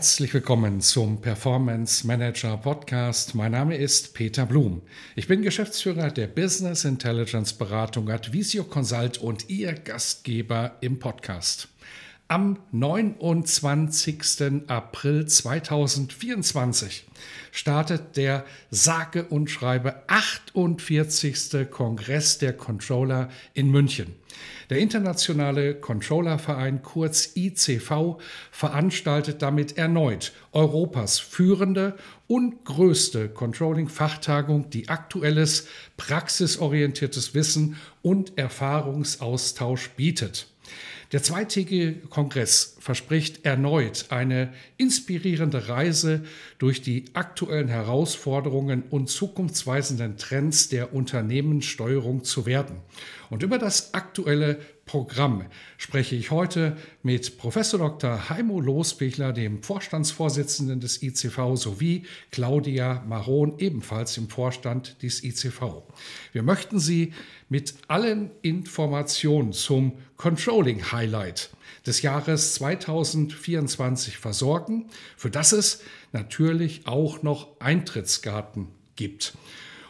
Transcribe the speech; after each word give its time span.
Herzlich 0.00 0.32
willkommen 0.32 0.80
zum 0.80 1.20
Performance 1.20 2.06
Manager 2.06 2.56
Podcast. 2.56 3.34
Mein 3.34 3.52
Name 3.52 3.76
ist 3.76 4.14
Peter 4.14 4.46
Blum. 4.46 4.80
Ich 5.14 5.28
bin 5.28 5.42
Geschäftsführer 5.42 6.10
der 6.10 6.26
Business 6.26 6.86
Intelligence 6.86 7.52
Beratung 7.52 8.08
Advisio 8.08 8.64
Consult 8.64 9.18
und 9.18 9.50
Ihr 9.50 9.74
Gastgeber 9.74 10.78
im 10.80 10.98
Podcast. 10.98 11.69
Am 12.30 12.58
29. 12.70 14.62
April 14.68 15.26
2024 15.26 17.04
startet 17.50 18.16
der 18.16 18.44
sage 18.70 19.24
und 19.24 19.50
schreibe 19.50 20.04
48. 20.06 21.68
Kongress 21.68 22.38
der 22.38 22.52
Controller 22.52 23.30
in 23.52 23.68
München. 23.72 24.14
Der 24.70 24.78
Internationale 24.78 25.74
Controllerverein 25.74 26.82
kurz 26.84 27.32
ICV 27.34 28.18
veranstaltet 28.52 29.42
damit 29.42 29.76
erneut 29.76 30.32
Europas 30.52 31.18
führende 31.18 31.96
und 32.28 32.64
größte 32.64 33.28
Controlling-Fachtagung, 33.28 34.70
die 34.70 34.88
aktuelles, 34.88 35.66
praxisorientiertes 35.96 37.34
Wissen 37.34 37.74
und 38.02 38.38
Erfahrungsaustausch 38.38 39.90
bietet. 39.96 40.46
Der 41.12 41.24
zweitägige 41.24 41.94
Kongress 42.08 42.76
verspricht 42.78 43.44
erneut 43.44 44.06
eine 44.10 44.52
inspirierende 44.76 45.68
Reise 45.68 46.22
durch 46.58 46.82
die 46.82 47.06
aktuellen 47.14 47.66
Herausforderungen 47.66 48.84
und 48.90 49.08
zukunftsweisenden 49.08 50.18
Trends 50.18 50.68
der 50.68 50.94
Unternehmenssteuerung 50.94 52.22
zu 52.22 52.46
werden. 52.46 52.76
Und 53.28 53.42
über 53.42 53.58
das 53.58 53.92
aktuelle 53.92 54.60
Programm 54.90 55.44
spreche 55.78 56.16
ich 56.16 56.32
heute 56.32 56.76
mit 57.04 57.38
Professor 57.38 57.78
Dr. 57.78 58.28
Heimo 58.28 58.60
Losbichler, 58.60 59.32
dem 59.32 59.62
Vorstandsvorsitzenden 59.62 60.80
des 60.80 61.00
ICV, 61.00 61.54
sowie 61.54 62.06
Claudia 62.32 63.04
Maron, 63.06 63.56
ebenfalls 63.60 64.16
im 64.16 64.28
Vorstand 64.28 65.00
des 65.04 65.22
ICV. 65.22 65.84
Wir 66.32 66.42
möchten 66.42 66.80
Sie 66.80 67.12
mit 67.48 67.74
allen 67.86 68.32
Informationen 68.42 69.52
zum 69.52 69.92
Controlling 70.16 70.90
Highlight 70.90 71.50
des 71.86 72.02
Jahres 72.02 72.54
2024 72.54 74.18
versorgen, 74.18 74.90
für 75.16 75.30
das 75.30 75.52
es 75.52 75.84
natürlich 76.10 76.88
auch 76.88 77.22
noch 77.22 77.60
Eintrittskarten 77.60 78.66
gibt. 78.96 79.34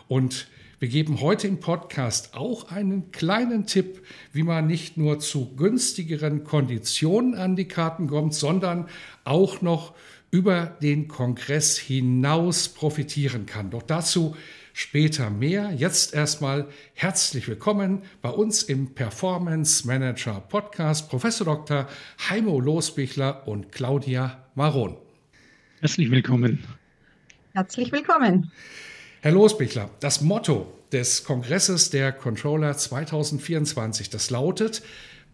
Und 0.09 0.47
wir 0.81 0.89
geben 0.89 1.21
heute 1.21 1.47
im 1.47 1.61
Podcast 1.61 2.35
auch 2.35 2.73
einen 2.73 3.13
kleinen 3.13 3.67
Tipp, 3.67 4.03
wie 4.33 4.43
man 4.43 4.67
nicht 4.67 4.97
nur 4.97 5.19
zu 5.19 5.55
günstigeren 5.55 6.43
Konditionen 6.43 7.35
an 7.35 7.55
die 7.55 7.69
Karten 7.69 8.07
kommt, 8.07 8.33
sondern 8.33 8.89
auch 9.25 9.61
noch 9.61 9.95
über 10.31 10.79
den 10.81 11.07
Kongress 11.07 11.77
hinaus 11.77 12.71
profitieren 12.71 13.45
kann. 13.45 13.69
Doch 13.69 13.83
dazu 13.83 14.35
später 14.73 15.29
mehr. 15.29 15.71
Jetzt 15.71 16.15
erstmal 16.15 16.67
herzlich 16.95 17.47
willkommen 17.47 18.01
bei 18.23 18.31
uns 18.31 18.63
im 18.63 18.95
Performance 18.95 19.87
Manager 19.87 20.41
Podcast 20.41 21.11
Professor 21.11 21.45
Dr. 21.45 21.89
Heimo 22.31 22.59
Losbichler 22.59 23.47
und 23.47 23.71
Claudia 23.71 24.47
Maron. 24.55 24.97
Herzlich 25.81 26.11
willkommen. 26.11 26.65
Herzlich 27.53 27.93
willkommen. 27.93 28.51
Herr 29.23 29.33
Losbichler, 29.33 29.91
das 30.01 30.23
Motto 30.23 30.73
des 30.93 31.25
Kongresses 31.25 31.91
der 31.91 32.11
Controller 32.11 32.75
2024, 32.75 34.09
das 34.09 34.31
lautet 34.31 34.81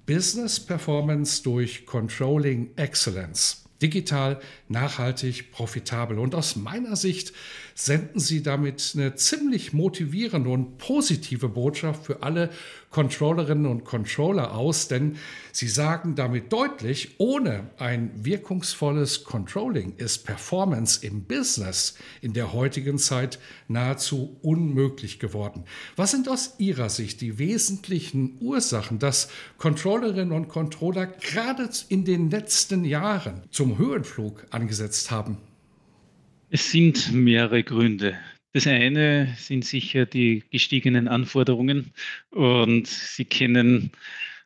Business 0.07 0.59
Performance 0.59 1.41
durch 1.45 1.87
Controlling 1.87 2.71
Excellence. 2.75 3.65
Digital, 3.81 4.41
nachhaltig, 4.69 5.53
profitabel. 5.53 6.19
Und 6.19 6.35
aus 6.35 6.57
meiner 6.57 6.97
Sicht 6.97 7.33
senden 7.77 8.19
Sie 8.19 8.43
damit 8.43 8.93
eine 8.95 9.15
ziemlich 9.17 9.75
motivierende 9.75 10.49
und 10.49 10.79
positive 10.79 11.51
Botschaft 11.51 12.07
für 12.07 12.23
alle 12.23 12.51
Controllerinnen 12.91 13.67
und 13.67 13.85
Controller 13.85 14.55
aus, 14.55 14.89
denn 14.89 15.17
sie 15.53 15.69
sagen 15.69 16.15
damit 16.15 16.51
deutlich, 16.51 17.17
ohne 17.19 17.69
ein 17.77 18.11
wirkungsvolles 18.15 19.25
Controlling 19.25 19.93
ist 19.99 20.25
Performance 20.25 21.07
im 21.07 21.25
Business 21.25 21.99
in 22.23 22.33
der 22.33 22.55
heutigen 22.55 22.97
Zeit 22.97 23.39
nahezu 23.69 24.39
unmöglich 24.41 25.19
geworden. 25.19 25.65
Was 25.97 26.13
sind 26.13 26.27
aus 26.31 26.55
Ihrer 26.57 26.89
Sicht 26.89 27.21
die 27.21 27.39
wesentlichen 27.39 28.39
Ursachen, 28.41 28.99
dass 28.99 29.29
Controllerinnen 29.59 30.33
und 30.33 30.49
Controller 30.49 31.07
gerade 31.07 31.69
in 31.91 32.07
den 32.07 32.31
letzten 32.31 32.87
Jahren 32.87 33.43
zum 33.51 33.77
Höhenflug 33.77 34.47
angesetzt 34.49 35.11
haben? 35.11 35.37
Es 36.49 36.71
sind 36.71 37.13
mehrere 37.13 37.65
Gründe. 37.65 38.19
Das 38.53 38.67
eine 38.67 39.35
sind 39.37 39.65
sicher 39.65 40.07
die 40.07 40.45
gestiegenen 40.51 41.09
Anforderungen 41.09 41.93
und 42.31 42.87
Sie 42.87 43.25
kennen 43.25 43.91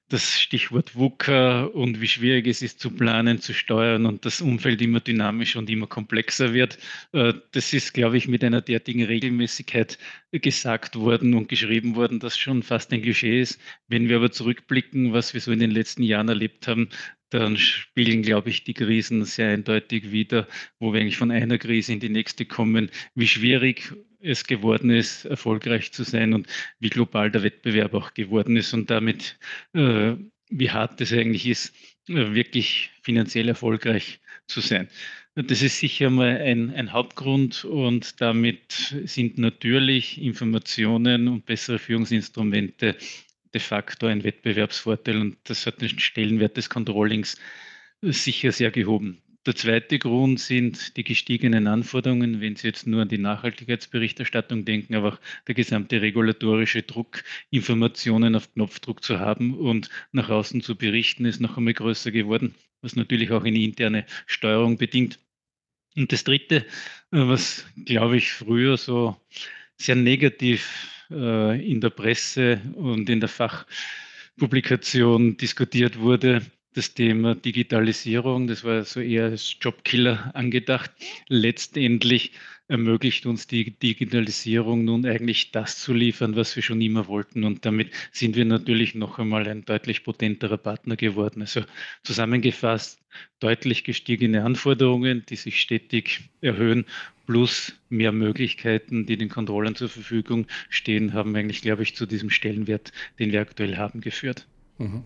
das 0.08 0.40
Stichwort 0.40 0.96
VUCA 0.96 1.64
und 1.64 2.00
wie 2.00 2.08
schwierig 2.08 2.46
es 2.48 2.62
ist 2.62 2.80
zu 2.80 2.90
planen, 2.90 3.40
zu 3.40 3.54
steuern 3.54 4.06
und 4.06 4.24
das 4.24 4.40
Umfeld 4.40 4.82
immer 4.82 5.00
dynamisch 5.00 5.54
und 5.56 5.70
immer 5.70 5.86
komplexer 5.86 6.52
wird. 6.52 6.78
Äh, 7.12 7.34
das 7.52 7.72
ist, 7.72 7.94
glaube 7.94 8.16
ich, 8.16 8.26
mit 8.26 8.42
einer 8.42 8.60
derartigen 8.60 9.04
Regelmäßigkeit 9.04 9.98
gesagt 10.32 10.96
worden 10.96 11.34
und 11.34 11.48
geschrieben 11.48 11.94
worden, 11.94 12.18
dass 12.18 12.36
schon 12.36 12.64
fast 12.64 12.92
ein 12.92 13.02
Klischee 13.02 13.40
ist. 13.40 13.60
Wenn 13.86 14.08
wir 14.08 14.16
aber 14.16 14.32
zurückblicken, 14.32 15.12
was 15.12 15.32
wir 15.32 15.40
so 15.40 15.52
in 15.52 15.60
den 15.60 15.70
letzten 15.70 16.02
Jahren 16.02 16.28
erlebt 16.28 16.66
haben, 16.66 16.88
dann 17.30 17.56
spiegeln, 17.56 18.22
glaube 18.22 18.50
ich, 18.50 18.64
die 18.64 18.74
Krisen 18.74 19.24
sehr 19.24 19.50
eindeutig 19.50 20.12
wieder, 20.12 20.46
wo 20.78 20.92
wir 20.92 21.00
eigentlich 21.00 21.16
von 21.16 21.30
einer 21.30 21.58
Krise 21.58 21.92
in 21.92 22.00
die 22.00 22.08
nächste 22.08 22.44
kommen, 22.44 22.90
wie 23.14 23.28
schwierig 23.28 23.92
es 24.20 24.44
geworden 24.44 24.90
ist, 24.90 25.24
erfolgreich 25.24 25.92
zu 25.92 26.02
sein 26.04 26.34
und 26.34 26.46
wie 26.78 26.90
global 26.90 27.30
der 27.30 27.42
Wettbewerb 27.42 27.94
auch 27.94 28.14
geworden 28.14 28.56
ist 28.56 28.74
und 28.74 28.90
damit, 28.90 29.38
äh, 29.72 30.14
wie 30.50 30.70
hart 30.70 31.00
es 31.00 31.12
eigentlich 31.12 31.46
ist, 31.46 31.74
äh, 32.08 32.34
wirklich 32.34 32.90
finanziell 33.02 33.48
erfolgreich 33.48 34.20
zu 34.46 34.60
sein. 34.60 34.88
Das 35.36 35.62
ist 35.62 35.78
sicher 35.78 36.10
mal 36.10 36.38
ein, 36.38 36.74
ein, 36.74 36.92
Hauptgrund 36.92 37.64
und 37.64 38.20
damit 38.20 38.94
sind 39.04 39.38
natürlich 39.38 40.20
Informationen 40.20 41.28
und 41.28 41.46
bessere 41.46 41.78
Führungsinstrumente 41.78 42.96
de 43.54 43.60
facto 43.60 44.06
ein 44.06 44.24
Wettbewerbsvorteil 44.24 45.20
und 45.20 45.36
das 45.44 45.66
hat 45.66 45.80
den 45.80 45.98
Stellenwert 45.98 46.56
des 46.56 46.70
Controllings 46.70 47.36
sicher 48.02 48.52
sehr 48.52 48.70
gehoben. 48.70 49.22
Der 49.46 49.56
zweite 49.56 49.98
Grund 49.98 50.38
sind 50.38 50.98
die 50.98 51.04
gestiegenen 51.04 51.66
Anforderungen, 51.66 52.42
wenn 52.42 52.56
Sie 52.56 52.66
jetzt 52.66 52.86
nur 52.86 53.00
an 53.02 53.08
die 53.08 53.16
Nachhaltigkeitsberichterstattung 53.16 54.66
denken, 54.66 54.94
aber 54.94 55.14
auch 55.14 55.20
der 55.46 55.54
gesamte 55.54 56.02
regulatorische 56.02 56.82
Druck, 56.82 57.24
Informationen 57.48 58.36
auf 58.36 58.52
Knopfdruck 58.52 59.02
zu 59.02 59.18
haben 59.18 59.54
und 59.54 59.88
nach 60.12 60.28
außen 60.28 60.60
zu 60.60 60.76
berichten, 60.76 61.24
ist 61.24 61.40
noch 61.40 61.56
einmal 61.56 61.72
größer 61.72 62.10
geworden, 62.10 62.54
was 62.82 62.96
natürlich 62.96 63.30
auch 63.30 63.44
eine 63.44 63.58
interne 63.58 64.04
Steuerung 64.26 64.76
bedingt. 64.76 65.18
Und 65.96 66.12
das 66.12 66.24
Dritte, 66.24 66.66
was, 67.10 67.66
glaube 67.86 68.18
ich, 68.18 68.32
früher 68.32 68.76
so 68.76 69.16
sehr 69.78 69.96
negativ 69.96 70.90
äh, 70.98 70.99
in 71.10 71.80
der 71.80 71.90
Presse 71.90 72.60
und 72.74 73.10
in 73.10 73.20
der 73.20 73.28
Fachpublikation 73.28 75.36
diskutiert 75.36 75.98
wurde, 75.98 76.42
das 76.74 76.94
Thema 76.94 77.34
Digitalisierung, 77.34 78.46
das 78.46 78.64
war 78.64 78.84
so 78.84 79.00
eher 79.00 79.24
als 79.24 79.56
Jobkiller 79.60 80.30
angedacht. 80.34 80.90
Letztendlich 81.28 82.32
ermöglicht 82.68 83.26
uns 83.26 83.48
die 83.48 83.72
Digitalisierung 83.72 84.84
nun 84.84 85.04
eigentlich 85.04 85.50
das 85.50 85.80
zu 85.80 85.92
liefern, 85.92 86.36
was 86.36 86.54
wir 86.54 86.62
schon 86.62 86.80
immer 86.80 87.08
wollten. 87.08 87.42
Und 87.42 87.66
damit 87.66 87.90
sind 88.12 88.36
wir 88.36 88.44
natürlich 88.44 88.94
noch 88.94 89.18
einmal 89.18 89.48
ein 89.48 89.64
deutlich 89.64 90.04
potenterer 90.04 90.56
Partner 90.56 90.94
geworden. 90.94 91.40
Also 91.40 91.62
zusammengefasst, 92.04 93.00
deutlich 93.40 93.82
gestiegene 93.82 94.44
Anforderungen, 94.44 95.24
die 95.28 95.36
sich 95.36 95.60
stetig 95.60 96.30
erhöhen, 96.40 96.84
plus 97.26 97.74
mehr 97.88 98.12
Möglichkeiten, 98.12 99.04
die 99.06 99.16
den 99.16 99.28
Controllern 99.28 99.74
zur 99.74 99.88
Verfügung 99.88 100.46
stehen, 100.68 101.12
haben 101.12 101.34
eigentlich, 101.34 101.62
glaube 101.62 101.82
ich, 101.82 101.96
zu 101.96 102.06
diesem 102.06 102.30
Stellenwert, 102.30 102.92
den 103.18 103.32
wir 103.32 103.40
aktuell 103.40 103.76
haben, 103.76 104.00
geführt. 104.00 104.46
Mhm. 104.80 105.04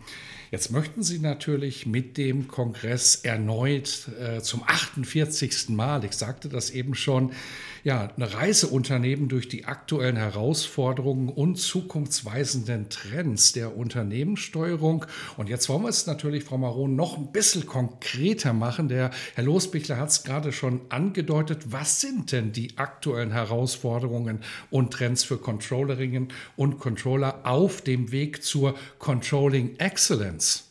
Jetzt 0.51 0.71
möchten 0.71 1.03
Sie 1.03 1.19
natürlich 1.19 1.85
mit 1.85 2.17
dem 2.17 2.47
Kongress 2.47 3.17
erneut 3.17 4.09
äh, 4.21 4.41
zum 4.41 4.63
48. 4.63 5.71
Mal, 5.71 6.05
ich 6.05 6.13
sagte 6.13 6.49
das 6.49 6.71
eben 6.71 6.95
schon, 6.95 7.33
ja, 7.83 8.11
eine 8.17 8.33
Reise 8.33 8.69
unternehmen 8.69 9.29
durch 9.29 9.47
die 9.47 9.67
aktuellen 9.67 10.17
Herausforderungen 10.17 11.29
und 11.29 11.57
zukunftsweisenden 11.57 12.89
Trends 12.89 13.53
der 13.53 13.77
Unternehmenssteuerung. 13.77 15.05
Und 15.37 15.51
jetzt 15.51 15.69
wollen 15.69 15.83
wir 15.83 15.91
es 15.91 16.07
natürlich, 16.07 16.45
Frau 16.45 16.57
Maron, 16.57 16.97
noch 16.97 17.19
ein 17.19 17.31
bisschen 17.31 17.67
konkreter 17.67 18.55
machen. 18.55 18.89
Der 18.89 19.11
Herr 19.35 19.45
Losbichler 19.45 19.99
hat 19.99 20.09
es 20.09 20.23
gerade 20.23 20.53
schon 20.53 20.81
angedeutet. 20.89 21.73
Was 21.73 22.01
sind 22.01 22.33
denn 22.33 22.53
die 22.53 22.79
aktuellen 22.79 23.33
Herausforderungen 23.33 24.39
und 24.71 24.93
Trends 24.93 25.23
für 25.23 25.37
Controllerinnen 25.37 26.29
und 26.57 26.79
Controller 26.79 27.41
auf 27.45 27.83
dem 27.83 28.13
Weg 28.13 28.43
zur 28.43 28.77
Controlling 28.99 29.64
Excellence? 29.79 30.71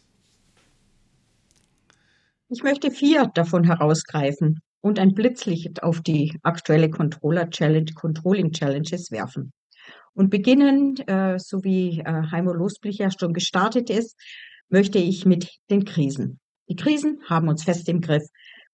Ich 2.50 2.64
möchte 2.64 2.92
vier 2.92 3.32
davon 3.34 3.64
herausgreifen 3.64 4.60
und 4.82 5.00
ein 5.00 5.14
Blitzlicht 5.14 5.82
auf 5.82 6.02
die 6.02 6.40
aktuelle 6.44 6.90
Controller 6.90 7.50
Challenge, 7.50 7.92
Controlling 7.96 8.52
Challenges 8.52 9.12
werfen. 9.12 9.52
Und 10.14 10.30
beginnen, 10.30 10.96
äh, 11.08 11.40
so 11.40 11.64
wie 11.64 12.00
äh, 12.02 12.24
Heimo 12.32 12.54
Losblich 12.54 13.00
ja 13.00 13.10
schon 13.10 13.34
gestartet 13.34 13.90
ist, 13.90 14.16
möchte 14.70 15.00
ich 15.00 15.26
mit 15.26 15.50
den 15.70 15.86
Krisen. 15.86 16.40
Die 16.70 16.76
Krisen 16.76 17.22
haben 17.28 17.48
uns 17.48 17.64
fest 17.64 17.90
im 17.90 18.02
Griff. 18.02 18.28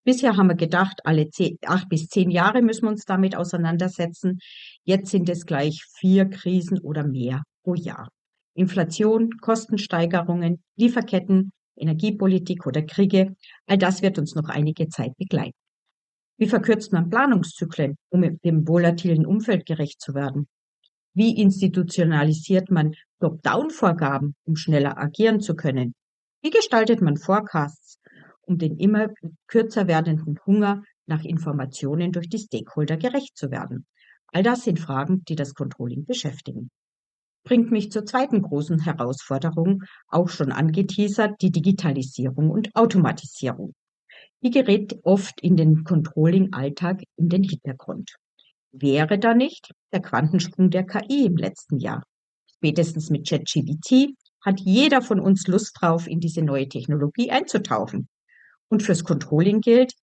Bisher 0.04 0.36
haben 0.36 0.48
wir 0.48 0.56
gedacht, 0.56 1.02
alle 1.06 1.30
zehn, 1.30 1.58
acht 1.66 1.88
bis 1.90 2.08
zehn 2.08 2.32
Jahre 2.32 2.62
müssen 2.62 2.84
wir 2.84 2.90
uns 2.90 3.06
damit 3.06 3.36
auseinandersetzen. 3.36 4.40
Jetzt 4.84 5.12
sind 5.12 5.30
es 5.30 5.46
gleich 5.46 5.86
vier 5.98 6.30
Krisen 6.30 6.80
oder 6.80 7.06
mehr 7.06 7.44
pro 7.64 7.76
Jahr. 7.76 8.10
Inflation, 8.54 9.38
Kostensteigerungen, 9.42 10.62
Lieferketten, 10.76 11.52
Energiepolitik 11.76 12.66
oder 12.66 12.82
Kriege, 12.82 13.36
all 13.68 13.78
das 13.78 14.02
wird 14.02 14.20
uns 14.20 14.36
noch 14.36 14.50
einige 14.50 14.90
Zeit 14.90 15.16
begleiten. 15.18 15.58
Wie 16.38 16.48
verkürzt 16.48 16.94
man 16.94 17.10
Planungszyklen, 17.10 17.98
um 18.10 18.40
dem 18.44 18.68
volatilen 18.68 19.26
Umfeld 19.26 19.66
gerecht 19.66 20.00
zu 20.02 20.14
werden? 20.14 20.48
Wie 21.14 21.38
institutionalisiert 21.42 22.70
man 22.70 22.94
Top-Down-Vorgaben, 23.20 24.36
um 24.46 24.56
schneller 24.56 24.98
agieren 24.98 25.42
zu 25.42 25.56
können? 25.56 25.94
Wie 26.42 26.50
gestaltet 26.50 27.02
man 27.02 27.18
Forecasts, 27.18 28.00
um 28.42 28.58
den 28.58 28.78
immer 28.78 29.10
kürzer 29.48 29.88
werdenden 29.88 30.40
Hunger 30.46 30.84
nach 31.08 31.24
Informationen 31.26 32.14
durch 32.14 32.30
die 32.30 32.40
Stakeholder 32.40 32.96
gerecht 32.96 33.36
zu 33.36 33.52
werden? 33.52 33.86
All 34.28 34.44
das 34.44 34.64
sind 34.64 34.80
Fragen, 34.80 35.24
die 35.28 35.36
das 35.36 35.54
Controlling 35.54 36.06
beschäftigen. 36.06 36.70
Bringt 37.44 37.72
mich 37.72 37.92
zur 37.92 38.06
zweiten 38.06 38.42
großen 38.42 38.80
Herausforderung, 38.80 39.84
auch 40.08 40.30
schon 40.30 40.52
angeteasert, 40.52 41.42
die 41.42 41.52
Digitalisierung 41.52 42.50
und 42.50 42.70
Automatisierung. 42.76 43.74
Die 44.44 44.52
gerät 44.52 45.00
oft 45.04 45.42
in 45.42 45.58
den 45.58 45.84
Controlling-Alltag 45.84 47.04
in 47.18 47.30
den 47.30 47.44
Hintergrund. 47.44 48.16
Wäre 48.72 49.18
da 49.18 49.34
nicht 49.34 49.72
der 49.92 50.02
Quantensprung 50.02 50.70
der 50.70 50.86
KI 50.86 51.26
im 51.26 51.38
letzten 51.38 51.80
Jahr? 51.80 52.04
Spätestens 52.56 53.10
mit 53.10 53.28
ChatGPT 53.28 54.16
hat 54.42 54.60
jeder 54.60 55.02
von 55.02 55.20
uns 55.20 55.48
Lust 55.48 55.78
drauf, 55.80 56.08
in 56.08 56.20
diese 56.20 56.42
neue 56.42 56.70
Technologie 56.70 57.32
einzutauchen. 57.32 58.08
Und 58.70 58.84
fürs 58.84 59.04
Controlling 59.04 59.62
gilt, 59.62 59.94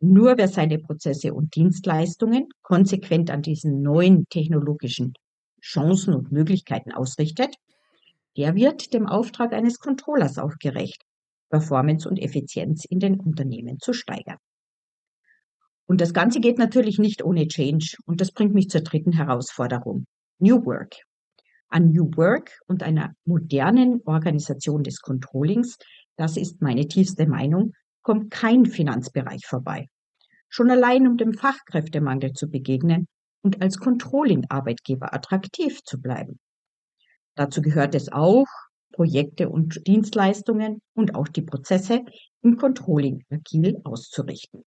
nur 0.00 0.36
wer 0.36 0.48
seine 0.48 0.78
Prozesse 0.78 1.34
und 1.34 1.54
Dienstleistungen 1.54 2.48
konsequent 2.62 3.30
an 3.30 3.42
diesen 3.42 3.82
neuen 3.82 4.26
technologischen 4.28 5.14
Chancen 5.62 6.14
und 6.14 6.32
Möglichkeiten 6.32 6.92
ausrichtet, 6.92 7.54
der 8.36 8.54
wird 8.54 8.92
dem 8.92 9.06
Auftrag 9.06 9.52
eines 9.52 9.78
Controllers 9.78 10.38
auch 10.38 10.56
gerecht. 10.58 11.02
Performance 11.50 12.08
und 12.08 12.18
Effizienz 12.18 12.84
in 12.86 12.98
den 12.98 13.20
Unternehmen 13.20 13.78
zu 13.78 13.92
steigern. 13.92 14.38
Und 15.86 16.00
das 16.00 16.14
Ganze 16.14 16.40
geht 16.40 16.58
natürlich 16.58 16.98
nicht 16.98 17.22
ohne 17.22 17.46
Change. 17.46 17.96
Und 18.06 18.20
das 18.22 18.32
bringt 18.32 18.54
mich 18.54 18.68
zur 18.68 18.80
dritten 18.80 19.12
Herausforderung. 19.12 20.06
New 20.38 20.64
Work. 20.64 20.94
An 21.68 21.90
New 21.90 22.10
Work 22.16 22.58
und 22.66 22.82
einer 22.82 23.12
modernen 23.24 24.00
Organisation 24.06 24.82
des 24.82 25.00
Controllings, 25.00 25.76
das 26.16 26.36
ist 26.38 26.62
meine 26.62 26.88
tiefste 26.88 27.26
Meinung, 27.26 27.72
kommt 28.02 28.30
kein 28.30 28.64
Finanzbereich 28.64 29.46
vorbei. 29.46 29.88
Schon 30.48 30.70
allein 30.70 31.06
um 31.06 31.16
dem 31.16 31.34
Fachkräftemangel 31.34 32.32
zu 32.32 32.48
begegnen 32.48 33.06
und 33.42 33.60
als 33.60 33.78
Controlling-Arbeitgeber 33.78 35.12
attraktiv 35.14 35.82
zu 35.82 36.00
bleiben. 36.00 36.38
Dazu 37.34 37.62
gehört 37.62 37.94
es 37.94 38.12
auch, 38.12 38.46
Projekte 38.92 39.48
und 39.48 39.86
Dienstleistungen 39.86 40.80
und 40.94 41.14
auch 41.14 41.28
die 41.28 41.42
Prozesse 41.42 42.04
im 42.42 42.56
Controlling 42.56 43.24
agil 43.30 43.80
auszurichten. 43.84 44.64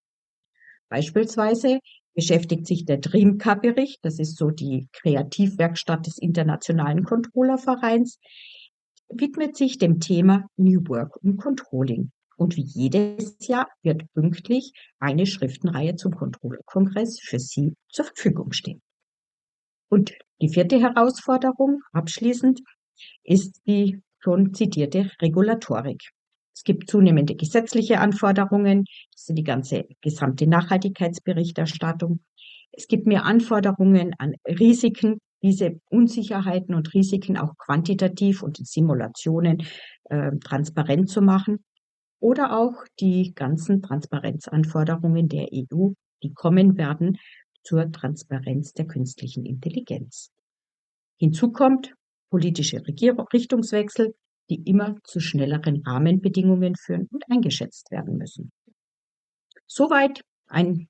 Beispielsweise 0.89 1.79
beschäftigt 2.13 2.65
sich 2.65 2.85
der 2.85 2.97
DreamCar-Bericht, 2.97 3.99
das 4.03 4.19
ist 4.19 4.37
so 4.37 4.49
die 4.49 4.87
Kreativwerkstatt 4.93 6.07
des 6.07 6.17
Internationalen 6.17 7.03
Controllervereins, 7.03 8.19
widmet 9.09 9.55
sich 9.55 9.77
dem 9.77 9.99
Thema 9.99 10.47
New 10.57 10.81
Work 10.87 11.17
und 11.17 11.37
Controlling. 11.37 12.11
Und 12.37 12.57
wie 12.57 12.65
jedes 12.65 13.35
Jahr 13.47 13.67
wird 13.81 14.11
pünktlich 14.13 14.73
eine 14.99 15.25
Schriftenreihe 15.25 15.95
zum 15.95 16.13
Controller-Kongress 16.13 17.19
für 17.21 17.39
Sie 17.39 17.75
zur 17.89 18.05
Verfügung 18.05 18.51
stehen. 18.51 18.81
Und 19.89 20.13
die 20.41 20.49
vierte 20.49 20.79
Herausforderung 20.79 21.81
abschließend 21.93 22.61
ist 23.23 23.61
die 23.65 24.01
schon 24.19 24.53
zitierte 24.53 25.11
Regulatorik. 25.21 26.01
Es 26.53 26.63
gibt 26.63 26.89
zunehmende 26.89 27.35
gesetzliche 27.35 27.99
Anforderungen, 27.99 28.85
das 29.11 29.25
sind 29.25 29.35
die 29.35 29.43
ganze 29.43 29.85
gesamte 30.01 30.47
Nachhaltigkeitsberichterstattung. 30.47 32.21
Es 32.71 32.87
gibt 32.87 33.07
mehr 33.07 33.25
Anforderungen 33.25 34.13
an 34.17 34.33
Risiken, 34.47 35.19
diese 35.41 35.79
Unsicherheiten 35.89 36.73
und 36.73 36.93
Risiken 36.93 37.37
auch 37.37 37.55
quantitativ 37.57 38.41
und 38.41 38.59
in 38.59 38.65
Simulationen 38.65 39.63
äh, 40.05 40.31
transparent 40.43 41.09
zu 41.09 41.21
machen. 41.21 41.63
Oder 42.25 42.57
auch 42.57 42.85
die 42.99 43.35
ganzen 43.35 43.83
Transparenzanforderungen 43.83 45.27
der 45.27 45.47
EU, 45.53 45.91
die 46.23 46.33
kommen 46.33 46.75
werden 46.75 47.19
zur 47.61 47.91
Transparenz 47.91 48.73
der 48.73 48.87
künstlichen 48.87 49.45
Intelligenz. 49.45 50.31
Hinzu 51.19 51.51
kommt 51.51 51.93
politische 52.31 52.81
Richtungswechsel, 52.83 54.15
die 54.49 54.67
immer 54.67 54.95
zu 55.03 55.19
schnelleren 55.19 55.83
Rahmenbedingungen 55.85 56.73
führen 56.75 57.07
und 57.11 57.23
eingeschätzt 57.29 57.91
werden 57.91 58.17
müssen. 58.17 58.51
Soweit 59.67 60.21
ein 60.47 60.87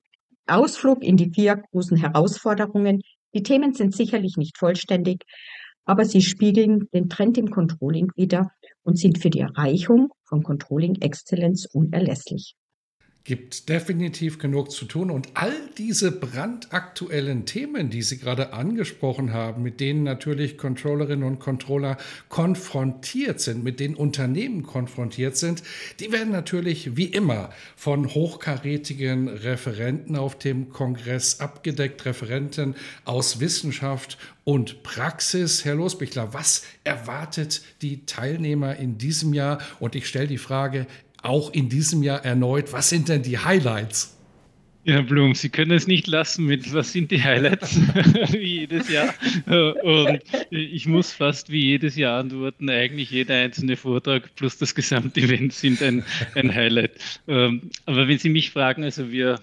Ausflug 0.48 1.04
in 1.04 1.18
die 1.18 1.32
vier 1.32 1.58
großen 1.58 1.98
Herausforderungen. 1.98 3.02
Die 3.34 3.44
Themen 3.44 3.74
sind 3.74 3.94
sicherlich 3.94 4.38
nicht 4.38 4.58
vollständig, 4.58 5.26
aber 5.84 6.06
sie 6.06 6.22
spiegeln 6.22 6.88
den 6.94 7.10
Trend 7.10 7.38
im 7.38 7.52
Controlling 7.52 8.10
wider 8.16 8.52
und 8.86 8.98
sind 8.98 9.18
für 9.18 9.30
die 9.30 9.40
Erreichung 9.40 10.14
von 10.24 10.44
Controlling 10.44 11.02
Exzellenz 11.02 11.66
unerlässlich 11.66 12.56
gibt 13.26 13.70
definitiv 13.70 14.38
genug 14.38 14.72
zu 14.72 14.86
tun. 14.86 15.10
Und 15.10 15.30
all 15.34 15.56
diese 15.80 16.12
brandaktuellen 16.12 17.48
Themen, 17.48 17.90
die 17.90 18.04
Sie 18.04 18.20
gerade 18.20 18.54
angesprochen 18.54 19.34
haben, 19.34 19.64
mit 19.64 19.80
denen 19.80 20.04
natürlich 20.04 20.60
Controllerinnen 20.60 21.28
und 21.28 21.40
Controller 21.40 21.98
konfrontiert 22.30 23.42
sind, 23.42 23.64
mit 23.64 23.80
denen 23.80 23.96
Unternehmen 23.96 24.62
konfrontiert 24.62 25.38
sind, 25.38 25.64
die 26.00 26.12
werden 26.12 26.32
natürlich 26.32 26.96
wie 26.98 27.06
immer 27.06 27.50
von 27.76 28.14
hochkarätigen 28.14 29.28
Referenten 29.28 30.16
auf 30.16 30.38
dem 30.38 30.70
Kongress 30.70 31.40
abgedeckt, 31.40 32.06
Referenten 32.06 32.76
aus 33.06 33.40
Wissenschaft 33.40 34.20
und 34.44 34.84
Praxis. 34.84 35.66
Herr 35.66 35.74
Losbichler, 35.74 36.36
was 36.36 36.62
erwartet 36.84 37.64
die 37.82 38.06
Teilnehmer 38.06 38.76
in 38.76 39.00
diesem 39.00 39.34
Jahr? 39.34 39.60
Und 39.80 39.96
ich 39.96 40.08
stelle 40.08 40.28
die 40.28 40.38
Frage, 40.38 40.86
auch 41.26 41.52
in 41.54 41.70
diesem 41.70 42.04
Jahr 42.04 42.24
erneut. 42.24 42.74
Was 42.74 42.90
sind 42.90 43.10
denn 43.10 43.24
die 43.24 43.38
Highlights? 43.38 44.16
Ja, 44.88 45.02
Blum, 45.02 45.34
Sie 45.34 45.50
können 45.50 45.72
es 45.72 45.88
nicht 45.88 46.06
lassen 46.06 46.46
mit, 46.46 46.72
was 46.72 46.92
sind 46.92 47.10
die 47.10 47.24
Highlights, 47.24 47.76
wie 48.34 48.60
jedes 48.60 48.88
Jahr. 48.88 49.16
Und 49.82 50.20
ich 50.52 50.86
muss 50.86 51.12
fast 51.12 51.50
wie 51.50 51.62
jedes 51.62 51.96
Jahr 51.96 52.20
antworten, 52.20 52.70
eigentlich 52.70 53.10
jeder 53.10 53.34
einzelne 53.34 53.78
Vortrag 53.78 54.36
plus 54.36 54.60
das 54.60 54.76
gesamte 54.76 55.22
Event 55.22 55.54
sind 55.54 55.82
ein, 55.82 56.06
ein 56.36 56.54
Highlight. 56.54 56.92
Ähm, 57.28 57.72
aber 57.88 58.08
wenn 58.08 58.20
Sie 58.20 58.30
mich 58.30 58.52
fragen, 58.52 58.84
also 58.84 59.12
wir 59.12 59.40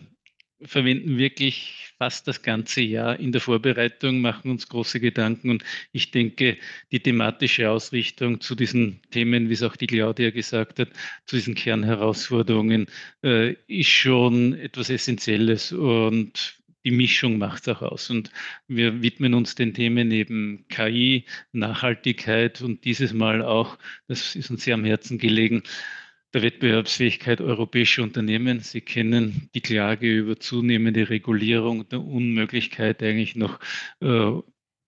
verwenden 0.64 1.18
wirklich 1.18 1.92
fast 1.98 2.26
das 2.26 2.42
ganze 2.42 2.80
Jahr 2.80 3.18
in 3.20 3.30
der 3.30 3.40
Vorbereitung, 3.40 4.20
machen 4.20 4.50
uns 4.50 4.68
große 4.68 4.98
Gedanken 4.98 5.50
und 5.50 5.64
ich 5.92 6.10
denke, 6.10 6.56
die 6.90 7.00
thematische 7.00 7.70
Ausrichtung 7.70 8.40
zu 8.40 8.54
diesen 8.54 9.00
Themen, 9.10 9.48
wie 9.48 9.52
es 9.52 9.62
auch 9.62 9.76
die 9.76 9.86
Claudia 9.86 10.30
gesagt 10.30 10.80
hat, 10.80 10.88
zu 11.26 11.36
diesen 11.36 11.54
Kernherausforderungen, 11.54 12.86
äh, 13.22 13.54
ist 13.68 13.88
schon 13.88 14.54
etwas 14.54 14.90
Essentielles 14.90 15.72
und 15.72 16.58
die 16.84 16.90
Mischung 16.90 17.38
macht 17.38 17.62
es 17.62 17.68
auch 17.68 17.82
aus. 17.82 18.10
Und 18.10 18.30
wir 18.68 19.02
widmen 19.02 19.34
uns 19.34 19.54
den 19.54 19.74
Themen 19.74 20.10
eben 20.10 20.64
KI, 20.68 21.24
Nachhaltigkeit 21.52 22.60
und 22.62 22.84
dieses 22.84 23.12
Mal 23.12 23.42
auch, 23.42 23.78
das 24.08 24.34
ist 24.34 24.50
uns 24.50 24.64
sehr 24.64 24.74
am 24.74 24.84
Herzen 24.84 25.18
gelegen, 25.18 25.62
der 26.34 26.42
Wettbewerbsfähigkeit 26.42 27.40
europäischer 27.40 28.02
Unternehmen. 28.02 28.60
Sie 28.60 28.80
kennen 28.80 29.48
die 29.54 29.60
Klage 29.60 30.10
über 30.10 30.38
zunehmende 30.38 31.10
Regulierung, 31.10 31.88
der 31.88 32.00
Unmöglichkeit 32.00 33.02
eigentlich 33.02 33.36
noch 33.36 33.60
äh, 34.00 34.32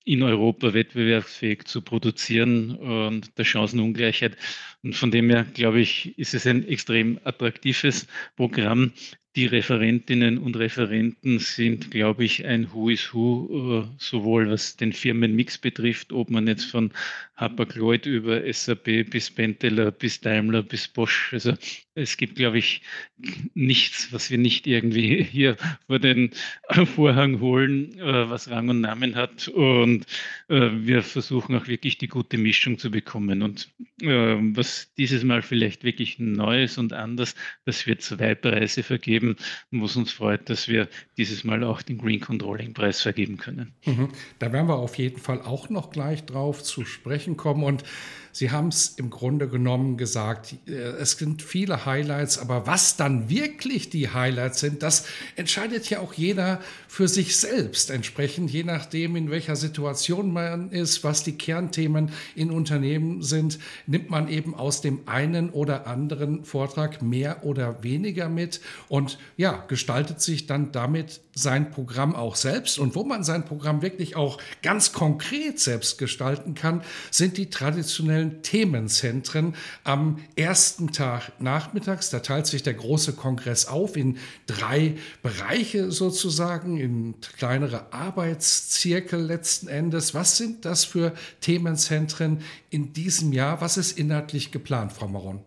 in 0.04 0.22
Europa 0.22 0.74
wettbewerbsfähig 0.74 1.64
zu 1.64 1.80
produzieren 1.82 2.76
und 2.76 3.38
der 3.38 3.44
Chancenungleichheit. 3.44 4.36
Und 4.82 4.94
von 4.94 5.10
dem 5.10 5.30
her, 5.30 5.44
glaube 5.54 5.80
ich, 5.80 6.18
ist 6.18 6.34
es 6.34 6.46
ein 6.46 6.66
extrem 6.68 7.18
attraktives 7.24 8.06
Programm, 8.36 8.92
die 9.36 9.46
Referentinnen 9.46 10.38
und 10.38 10.56
Referenten 10.56 11.38
sind, 11.40 11.90
glaube 11.90 12.24
ich, 12.24 12.44
ein 12.46 12.72
Who 12.72 12.88
is 12.90 13.12
Who, 13.12 13.82
äh, 13.82 13.88
sowohl 13.98 14.50
was 14.50 14.76
den 14.76 14.92
Firmenmix 14.92 15.58
betrifft, 15.58 16.12
ob 16.12 16.30
man 16.30 16.46
jetzt 16.46 16.64
von 16.64 16.92
Hapag-Lloyd 17.36 18.06
über 18.06 18.40
SAP 18.52 19.10
bis 19.10 19.30
Benteler 19.30 19.90
bis 19.90 20.20
Daimler 20.20 20.62
bis 20.62 20.86
Bosch, 20.86 21.32
also 21.32 21.54
es 21.94 22.16
gibt, 22.16 22.36
glaube 22.36 22.58
ich, 22.58 22.82
nichts, 23.54 24.12
was 24.12 24.30
wir 24.30 24.38
nicht 24.38 24.66
irgendwie 24.66 25.22
hier 25.22 25.56
vor 25.86 25.98
den 25.98 26.30
Vorhang 26.94 27.40
holen, 27.40 27.98
äh, 27.98 28.28
was 28.30 28.50
Rang 28.50 28.68
und 28.68 28.80
Namen 28.80 29.14
hat. 29.14 29.48
Und 29.48 30.06
äh, 30.48 30.70
wir 30.72 31.02
versuchen 31.02 31.56
auch 31.56 31.66
wirklich 31.66 31.98
die 31.98 32.08
gute 32.08 32.38
Mischung 32.38 32.78
zu 32.78 32.90
bekommen. 32.90 33.42
Und 33.42 33.68
was 34.00 34.92
dieses 34.98 35.24
Mal 35.24 35.40
vielleicht 35.40 35.82
wirklich 35.84 36.18
Neues 36.18 36.76
und 36.78 36.92
anders, 36.92 37.34
dass 37.64 37.86
wir 37.86 37.98
zwei 37.98 38.34
Preise 38.34 38.82
vergeben 38.82 39.14
geben, 39.14 39.36
was 39.70 39.96
uns 39.96 40.12
freut, 40.12 40.48
dass 40.50 40.68
wir 40.68 40.88
dieses 41.16 41.44
Mal 41.44 41.64
auch 41.64 41.82
den 41.82 41.98
Green 41.98 42.20
Controlling 42.20 42.74
Preis 42.74 43.00
vergeben 43.00 43.36
können. 43.36 43.72
Mhm. 43.84 44.08
Da 44.38 44.52
werden 44.52 44.68
wir 44.68 44.76
auf 44.76 44.98
jeden 44.98 45.18
Fall 45.18 45.40
auch 45.42 45.68
noch 45.70 45.90
gleich 45.90 46.24
drauf 46.24 46.62
zu 46.62 46.84
sprechen 46.84 47.36
kommen 47.36 47.62
und 47.62 47.84
Sie 48.34 48.50
haben 48.50 48.66
es 48.66 48.94
im 48.96 49.10
Grunde 49.10 49.48
genommen 49.48 49.96
gesagt, 49.96 50.56
äh, 50.66 50.72
es 50.72 51.12
sind 51.12 51.40
viele 51.40 51.86
Highlights, 51.86 52.36
aber 52.38 52.66
was 52.66 52.96
dann 52.96 53.30
wirklich 53.30 53.90
die 53.90 54.08
Highlights 54.08 54.58
sind, 54.58 54.82
das 54.82 55.06
entscheidet 55.36 55.88
ja 55.88 56.00
auch 56.00 56.14
jeder 56.14 56.60
für 56.88 57.06
sich 57.06 57.36
selbst 57.36 57.90
entsprechend, 57.90 58.50
je 58.50 58.64
nachdem, 58.64 59.14
in 59.14 59.30
welcher 59.30 59.54
Situation 59.54 60.32
man 60.32 60.72
ist, 60.72 61.04
was 61.04 61.22
die 61.22 61.38
Kernthemen 61.38 62.10
in 62.34 62.50
Unternehmen 62.50 63.22
sind, 63.22 63.60
nimmt 63.86 64.10
man 64.10 64.26
eben 64.28 64.56
aus 64.56 64.80
dem 64.80 65.06
einen 65.06 65.50
oder 65.50 65.86
anderen 65.86 66.44
Vortrag 66.44 67.02
mehr 67.02 67.44
oder 67.44 67.84
weniger 67.84 68.28
mit 68.28 68.60
und 68.88 69.16
ja, 69.36 69.64
gestaltet 69.68 70.20
sich 70.20 70.46
dann 70.46 70.72
damit 70.72 71.20
sein 71.36 71.70
Programm 71.70 72.14
auch 72.16 72.34
selbst. 72.34 72.78
Und 72.78 72.94
wo 72.96 73.04
man 73.04 73.22
sein 73.22 73.44
Programm 73.44 73.82
wirklich 73.82 74.16
auch 74.16 74.38
ganz 74.62 74.92
konkret 74.92 75.60
selbst 75.60 75.98
gestalten 75.98 76.54
kann, 76.54 76.82
sind 77.10 77.36
die 77.36 77.50
traditionellen 77.50 78.23
traditionellen 78.24 78.42
Themenzentren 78.42 79.54
am 79.84 80.18
ersten 80.36 80.92
Tag 80.92 81.32
nachmittags. 81.40 82.10
Da 82.10 82.20
teilt 82.20 82.46
sich 82.46 82.62
der 82.62 82.74
große 82.74 83.14
Kongress 83.14 83.66
auf 83.66 83.96
in 83.96 84.18
drei 84.46 84.94
Bereiche 85.22 85.90
sozusagen, 85.90 86.76
in 86.76 87.14
kleinere 87.38 87.92
Arbeitszirkel 87.92 89.20
letzten 89.20 89.68
Endes. 89.68 90.14
Was 90.14 90.36
sind 90.36 90.64
das 90.64 90.84
für 90.84 91.12
Themenzentren 91.40 92.40
in 92.70 92.92
diesem 92.92 93.32
Jahr? 93.32 93.60
Was 93.60 93.76
ist 93.76 93.98
inhaltlich 93.98 94.52
geplant, 94.52 94.92
Frau 94.92 95.08
Maron? 95.08 95.40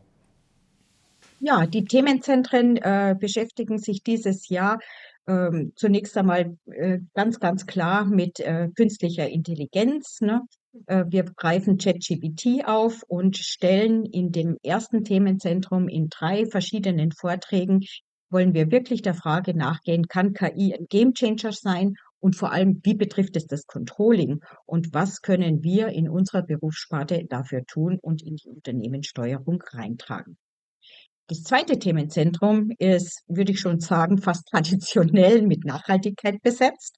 Ja, 1.39 1.67
die 1.67 1.85
Themenzentren 1.85 2.77
äh, 2.77 3.15
beschäftigen 3.17 3.77
sich 3.77 4.01
dieses 4.01 4.49
Jahr 4.49 4.79
ähm, 5.27 5.73
zunächst 5.75 6.17
einmal 6.17 6.57
äh, 6.65 6.99
ganz, 7.13 7.39
ganz 7.39 7.67
klar 7.67 8.05
mit 8.05 8.39
äh, 8.39 8.69
künstlicher 8.75 9.29
Intelligenz. 9.29 10.21
Ne? 10.21 10.41
Äh, 10.85 11.05
wir 11.09 11.23
greifen 11.23 11.77
ChatGPT 11.77 12.65
auf 12.65 13.03
und 13.07 13.37
stellen 13.37 14.05
in 14.05 14.31
dem 14.31 14.57
ersten 14.63 15.03
Themenzentrum 15.03 15.87
in 15.87 16.09
drei 16.09 16.45
verschiedenen 16.45 17.11
Vorträgen, 17.11 17.81
wollen 18.29 18.53
wir 18.53 18.71
wirklich 18.71 19.01
der 19.01 19.13
Frage 19.13 19.55
nachgehen, 19.55 20.07
kann 20.07 20.33
KI 20.33 20.73
ein 20.73 20.85
Gamechanger 20.89 21.51
sein 21.51 21.93
und 22.19 22.35
vor 22.35 22.51
allem, 22.51 22.81
wie 22.83 22.95
betrifft 22.95 23.35
es 23.35 23.47
das 23.47 23.65
Controlling 23.67 24.41
und 24.65 24.93
was 24.93 25.21
können 25.21 25.63
wir 25.63 25.89
in 25.89 26.09
unserer 26.09 26.43
Berufssparte 26.43 27.25
dafür 27.29 27.63
tun 27.65 27.99
und 28.01 28.21
in 28.21 28.35
die 28.35 28.49
Unternehmenssteuerung 28.49 29.63
reintragen. 29.71 30.37
Das 31.27 31.43
zweite 31.43 31.77
Themenzentrum 31.77 32.71
ist, 32.79 33.21
würde 33.27 33.51
ich 33.51 33.59
schon 33.59 33.79
sagen, 33.79 34.17
fast 34.17 34.47
traditionell 34.51 35.41
mit 35.41 35.65
Nachhaltigkeit 35.65 36.41
besetzt. 36.41 36.95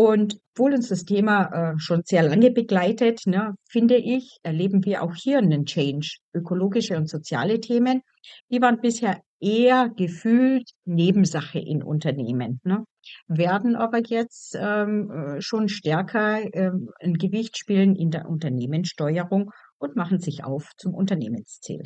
Und 0.00 0.38
obwohl 0.54 0.74
uns 0.74 0.90
das 0.90 1.04
Thema 1.04 1.72
äh, 1.72 1.78
schon 1.80 2.02
sehr 2.04 2.22
lange 2.22 2.52
begleitet, 2.52 3.22
ne, 3.26 3.56
finde 3.68 3.96
ich, 3.96 4.38
erleben 4.44 4.84
wir 4.84 5.02
auch 5.02 5.16
hier 5.16 5.38
einen 5.38 5.64
Change. 5.64 6.18
Ökologische 6.32 6.96
und 6.96 7.08
soziale 7.08 7.58
Themen, 7.58 8.02
die 8.48 8.60
waren 8.60 8.80
bisher 8.80 9.20
eher 9.40 9.88
gefühlt 9.88 10.70
Nebensache 10.84 11.58
in 11.58 11.82
Unternehmen, 11.82 12.60
ne, 12.62 12.84
werden 13.26 13.74
aber 13.74 14.00
jetzt 14.06 14.56
ähm, 14.56 15.10
äh, 15.10 15.40
schon 15.40 15.68
stärker 15.68 16.42
ähm, 16.54 16.90
ein 17.00 17.14
Gewicht 17.14 17.58
spielen 17.58 17.96
in 17.96 18.12
der 18.12 18.28
Unternehmenssteuerung 18.28 19.50
und 19.78 19.96
machen 19.96 20.20
sich 20.20 20.44
auf 20.44 20.70
zum 20.76 20.94
Unternehmensziel. 20.94 21.82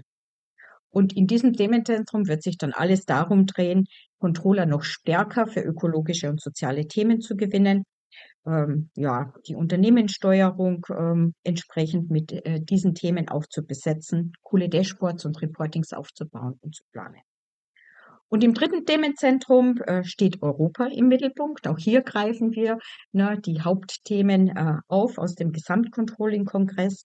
Und 0.91 1.17
in 1.17 1.27
diesem 1.27 1.55
Themenzentrum 1.55 2.29
wird 2.29 2.43
sich 2.43 2.59
dann 2.59 2.75
alles 2.75 3.07
darum 3.07 3.47
drehen, 3.47 3.87
Controller 4.19 4.67
noch 4.67 4.83
stärker 4.83 5.47
für 5.47 5.63
ökologische 5.63 6.29
und 6.29 6.43
soziale 6.43 6.87
Themen 6.87 7.23
zu 7.23 7.37
gewinnen 7.37 7.85
ähm, 8.47 8.91
ja, 8.97 9.33
die 9.47 9.55
Unternehmenssteuerung 9.55 10.87
ähm, 10.91 11.35
entsprechend 11.45 12.11
mit 12.11 12.33
äh, 12.33 12.61
diesen 12.61 12.95
Themen 12.95 13.29
auch 13.29 13.47
zu 13.47 13.65
besetzen, 13.65 14.33
coole 14.43 14.69
Dashboards 14.69 15.25
und 15.25 15.41
Reportings 15.41 15.93
aufzubauen 15.93 16.59
und 16.61 16.75
zu 16.75 16.83
planen. 16.93 17.21
Und 18.29 18.43
im 18.43 18.55
dritten 18.55 18.87
Themenzentrum 18.87 19.77
äh, 19.83 20.05
steht 20.05 20.41
Europa 20.41 20.87
im 20.87 21.09
Mittelpunkt. 21.09 21.69
Auch 21.69 21.79
hier 21.79 22.01
greifen 22.01 22.53
wir 22.53 22.79
ne, 23.13 23.39
die 23.45 23.61
Hauptthemen 23.61 24.49
äh, 24.49 24.79
auf 24.89 25.19
aus 25.19 25.35
dem 25.35 25.53
Gesamtcontrolling-Kongress 25.53 27.05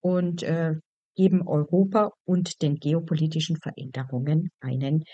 und 0.00 0.42
äh, 0.42 0.74
geben 1.16 1.48
Europa 1.48 2.10
und 2.24 2.60
den 2.60 2.76
geopolitischen 2.76 3.56
Veränderungen 3.56 4.50
einen 4.60 5.04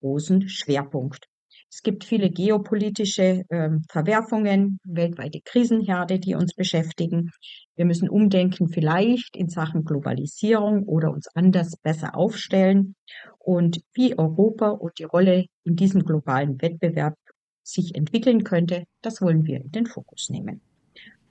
großen 0.00 0.48
Schwerpunkt. 0.48 1.28
Es 1.74 1.82
gibt 1.82 2.04
viele 2.04 2.30
geopolitische 2.30 3.42
ähm, 3.50 3.82
Verwerfungen, 3.90 4.78
weltweite 4.84 5.40
Krisenherde, 5.44 6.20
die 6.20 6.36
uns 6.36 6.54
beschäftigen. 6.54 7.32
Wir 7.74 7.84
müssen 7.84 8.08
umdenken, 8.08 8.68
vielleicht 8.68 9.36
in 9.36 9.48
Sachen 9.48 9.84
Globalisierung 9.84 10.84
oder 10.84 11.10
uns 11.10 11.26
anders 11.34 11.76
besser 11.76 12.16
aufstellen. 12.16 12.94
Und 13.40 13.80
wie 13.92 14.16
Europa 14.16 14.68
und 14.68 15.00
die 15.00 15.02
Rolle 15.02 15.46
in 15.64 15.74
diesem 15.74 16.04
globalen 16.04 16.62
Wettbewerb 16.62 17.16
sich 17.64 17.96
entwickeln 17.96 18.44
könnte, 18.44 18.84
das 19.02 19.20
wollen 19.20 19.44
wir 19.44 19.60
in 19.60 19.72
den 19.72 19.86
Fokus 19.86 20.30
nehmen. 20.30 20.60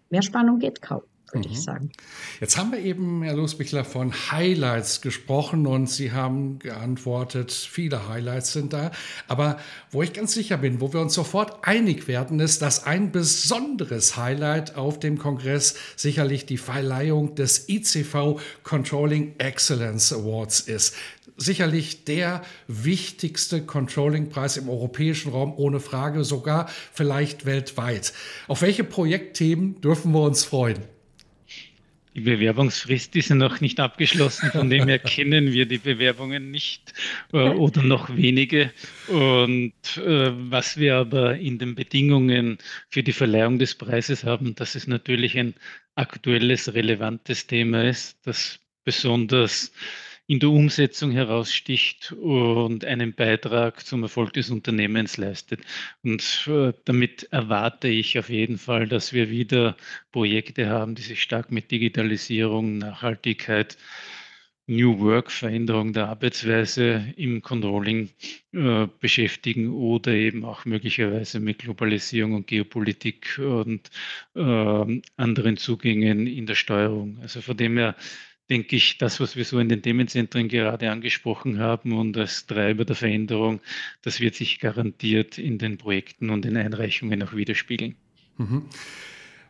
Mehr 0.09 0.23
Spannung 0.23 0.59
geht 0.59 0.81
kaum 0.81 1.03
würde 1.33 1.47
mhm. 1.47 1.53
ich 1.53 1.61
sagen. 1.61 1.91
Jetzt 2.39 2.57
haben 2.57 2.71
wir 2.71 2.79
eben, 2.79 3.23
Herr 3.23 3.35
Losbichler, 3.35 3.83
von 3.83 4.13
Highlights 4.31 5.01
gesprochen 5.01 5.67
und 5.67 5.89
Sie 5.89 6.11
haben 6.11 6.59
geantwortet, 6.59 7.51
viele 7.51 8.07
Highlights 8.07 8.53
sind 8.53 8.73
da. 8.73 8.91
Aber 9.27 9.57
wo 9.91 10.03
ich 10.03 10.13
ganz 10.13 10.33
sicher 10.33 10.57
bin, 10.57 10.81
wo 10.81 10.93
wir 10.93 11.01
uns 11.01 11.13
sofort 11.13 11.67
einig 11.67 12.07
werden, 12.07 12.39
ist, 12.39 12.61
dass 12.61 12.85
ein 12.85 13.11
besonderes 13.11 14.17
Highlight 14.17 14.75
auf 14.75 14.99
dem 14.99 15.17
Kongress 15.17 15.75
sicherlich 15.95 16.45
die 16.45 16.57
Verleihung 16.57 17.35
des 17.35 17.69
ICV 17.69 18.39
Controlling 18.63 19.35
Excellence 19.37 20.13
Awards 20.13 20.61
ist 20.61 20.95
sicherlich 21.37 22.05
der 22.05 22.41
wichtigste 22.67 23.65
Controlling-Preis 23.65 24.57
im 24.57 24.69
europäischen 24.69 25.31
Raum, 25.31 25.53
ohne 25.55 25.79
Frage, 25.79 26.23
sogar 26.23 26.69
vielleicht 26.93 27.45
weltweit. 27.45 28.13
Auf 28.47 28.61
welche 28.61 28.83
Projektthemen 28.83 29.81
dürfen 29.81 30.11
wir 30.11 30.21
uns 30.21 30.43
freuen? 30.45 30.79
Die 32.15 32.21
Bewerbungsfrist 32.21 33.15
ist 33.15 33.29
ja 33.29 33.35
noch 33.35 33.59
nicht 33.59 33.79
abgeschlossen, 33.79 34.51
von 34.51 34.69
dem 34.69 34.87
her 34.87 34.99
kennen 34.99 35.51
wir 35.51 35.65
die 35.65 35.79
Bewerbungen 35.79 36.51
nicht 36.51 36.93
äh, 37.31 37.37
oder 37.37 37.81
noch 37.81 38.15
wenige. 38.15 38.71
Und 39.07 39.73
äh, 39.97 40.31
was 40.49 40.77
wir 40.77 40.97
aber 40.97 41.37
in 41.37 41.57
den 41.57 41.73
Bedingungen 41.73 42.59
für 42.89 43.01
die 43.01 43.13
Verleihung 43.13 43.57
des 43.57 43.73
Preises 43.73 44.23
haben, 44.23 44.53
dass 44.53 44.75
es 44.75 44.85
natürlich 44.85 45.37
ein 45.39 45.55
aktuelles, 45.95 46.73
relevantes 46.75 47.47
Thema 47.47 47.83
ist, 47.83 48.17
das 48.25 48.59
besonders 48.83 49.71
in 50.33 50.39
der 50.39 50.49
Umsetzung 50.49 51.11
heraussticht 51.11 52.11
und 52.13 52.85
einen 52.85 53.13
Beitrag 53.13 53.85
zum 53.85 54.01
Erfolg 54.01 54.33
des 54.33 54.49
Unternehmens 54.49 55.17
leistet. 55.17 55.59
Und 56.01 56.47
äh, 56.47 56.73
damit 56.85 57.27
erwarte 57.31 57.87
ich 57.87 58.17
auf 58.17 58.29
jeden 58.29 58.57
Fall, 58.57 58.87
dass 58.87 59.13
wir 59.13 59.29
wieder 59.29 59.77
Projekte 60.11 60.69
haben, 60.69 60.95
die 60.95 61.03
sich 61.03 61.21
stark 61.21 61.51
mit 61.51 61.69
Digitalisierung, 61.69 62.79
Nachhaltigkeit, 62.79 63.77
New 64.65 64.97
Work, 65.01 65.29
Veränderung 65.29 65.93
der 65.93 66.07
Arbeitsweise 66.07 67.13
im 67.15 67.43
Controlling 67.43 68.09
äh, 68.53 68.87
beschäftigen 68.99 69.69
oder 69.71 70.13
eben 70.13 70.45
auch 70.45 70.65
möglicherweise 70.65 71.41
mit 71.41 71.59
Globalisierung 71.59 72.33
und 72.33 72.47
Geopolitik 72.47 73.37
und 73.37 73.91
äh, 74.35 75.01
anderen 75.15 75.57
Zugängen 75.57 76.25
in 76.25 76.47
der 76.47 76.55
Steuerung. 76.55 77.19
Also 77.21 77.41
von 77.41 77.55
dem 77.55 77.77
her 77.77 77.95
denke 78.49 78.75
ich, 78.75 78.97
das, 78.97 79.19
was 79.19 79.35
wir 79.35 79.45
so 79.45 79.59
in 79.59 79.69
den 79.69 79.81
Themenzentren 79.81 80.47
gerade 80.47 80.91
angesprochen 80.91 81.59
haben 81.59 81.93
und 81.93 82.17
als 82.17 82.45
Treiber 82.45 82.85
der 82.85 82.95
Veränderung, 82.95 83.61
das 84.01 84.19
wird 84.19 84.35
sich 84.35 84.59
garantiert 84.59 85.37
in 85.37 85.57
den 85.57 85.77
Projekten 85.77 86.29
und 86.29 86.43
den 86.45 86.57
Einreichungen 86.57 87.23
auch 87.23 87.33
widerspiegeln. 87.33 87.95
Mhm. 88.37 88.63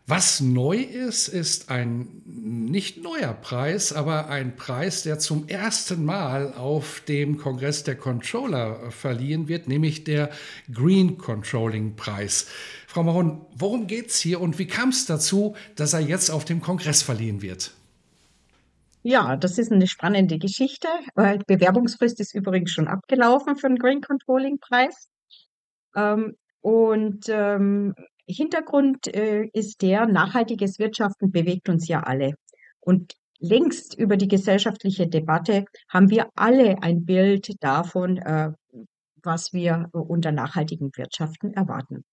Was 0.05 0.41
neu 0.41 0.79
ist, 0.79 1.29
ist 1.29 1.71
ein 1.71 2.23
nicht 2.25 3.01
neuer 3.01 3.33
Preis, 3.33 3.93
aber 3.93 4.27
ein 4.27 4.57
Preis, 4.57 5.03
der 5.03 5.17
zum 5.17 5.47
ersten 5.47 6.03
Mal 6.03 6.53
auf 6.55 7.01
dem 7.07 7.37
Kongress 7.37 7.85
der 7.85 7.95
Controller 7.95 8.91
verliehen 8.91 9.47
wird, 9.47 9.69
nämlich 9.69 10.03
der 10.03 10.29
Green 10.73 11.17
Controlling 11.17 11.95
Preis. 11.95 12.47
Frau 12.85 13.03
Maron, 13.03 13.45
worum 13.55 13.87
geht 13.87 14.09
es 14.09 14.19
hier 14.19 14.41
und 14.41 14.59
wie 14.59 14.67
kam 14.67 14.89
es 14.89 15.05
dazu, 15.05 15.55
dass 15.77 15.93
er 15.93 16.01
jetzt 16.01 16.31
auf 16.31 16.43
dem 16.43 16.59
Kongress 16.59 17.01
verliehen 17.01 17.41
wird? 17.41 17.71
Ja, 19.05 19.35
das 19.35 19.57
ist 19.57 19.71
eine 19.71 19.87
spannende 19.87 20.39
Geschichte. 20.39 20.87
Die 21.17 21.43
Bewerbungsfrist 21.45 22.21
ist 22.21 22.33
übrigens 22.33 22.71
schon 22.71 22.87
abgelaufen 22.87 23.57
für 23.57 23.67
den 23.67 23.77
Green 23.77 23.99
Controlling 24.01 24.59
Preis. 24.59 25.09
Ähm, 25.93 26.37
und 26.61 27.25
ähm, 27.27 27.93
Hintergrund 28.25 29.13
äh, 29.13 29.49
ist 29.51 29.81
der, 29.81 30.07
nachhaltiges 30.07 30.79
Wirtschaften 30.79 31.31
bewegt 31.31 31.67
uns 31.67 31.89
ja 31.89 31.99
alle. 31.99 32.35
Und 32.79 33.15
längst 33.39 33.93
über 33.97 34.15
die 34.15 34.29
gesellschaftliche 34.29 35.07
Debatte 35.07 35.65
haben 35.89 36.09
wir 36.09 36.29
alle 36.35 36.81
ein 36.81 37.03
Bild 37.03 37.61
davon, 37.61 38.17
äh, 38.17 38.51
was 39.21 39.51
wir 39.51 39.89
unter 39.91 40.31
nachhaltigem 40.31 40.91
Wirtschaften 40.95 41.53
erwarten. 41.53 42.05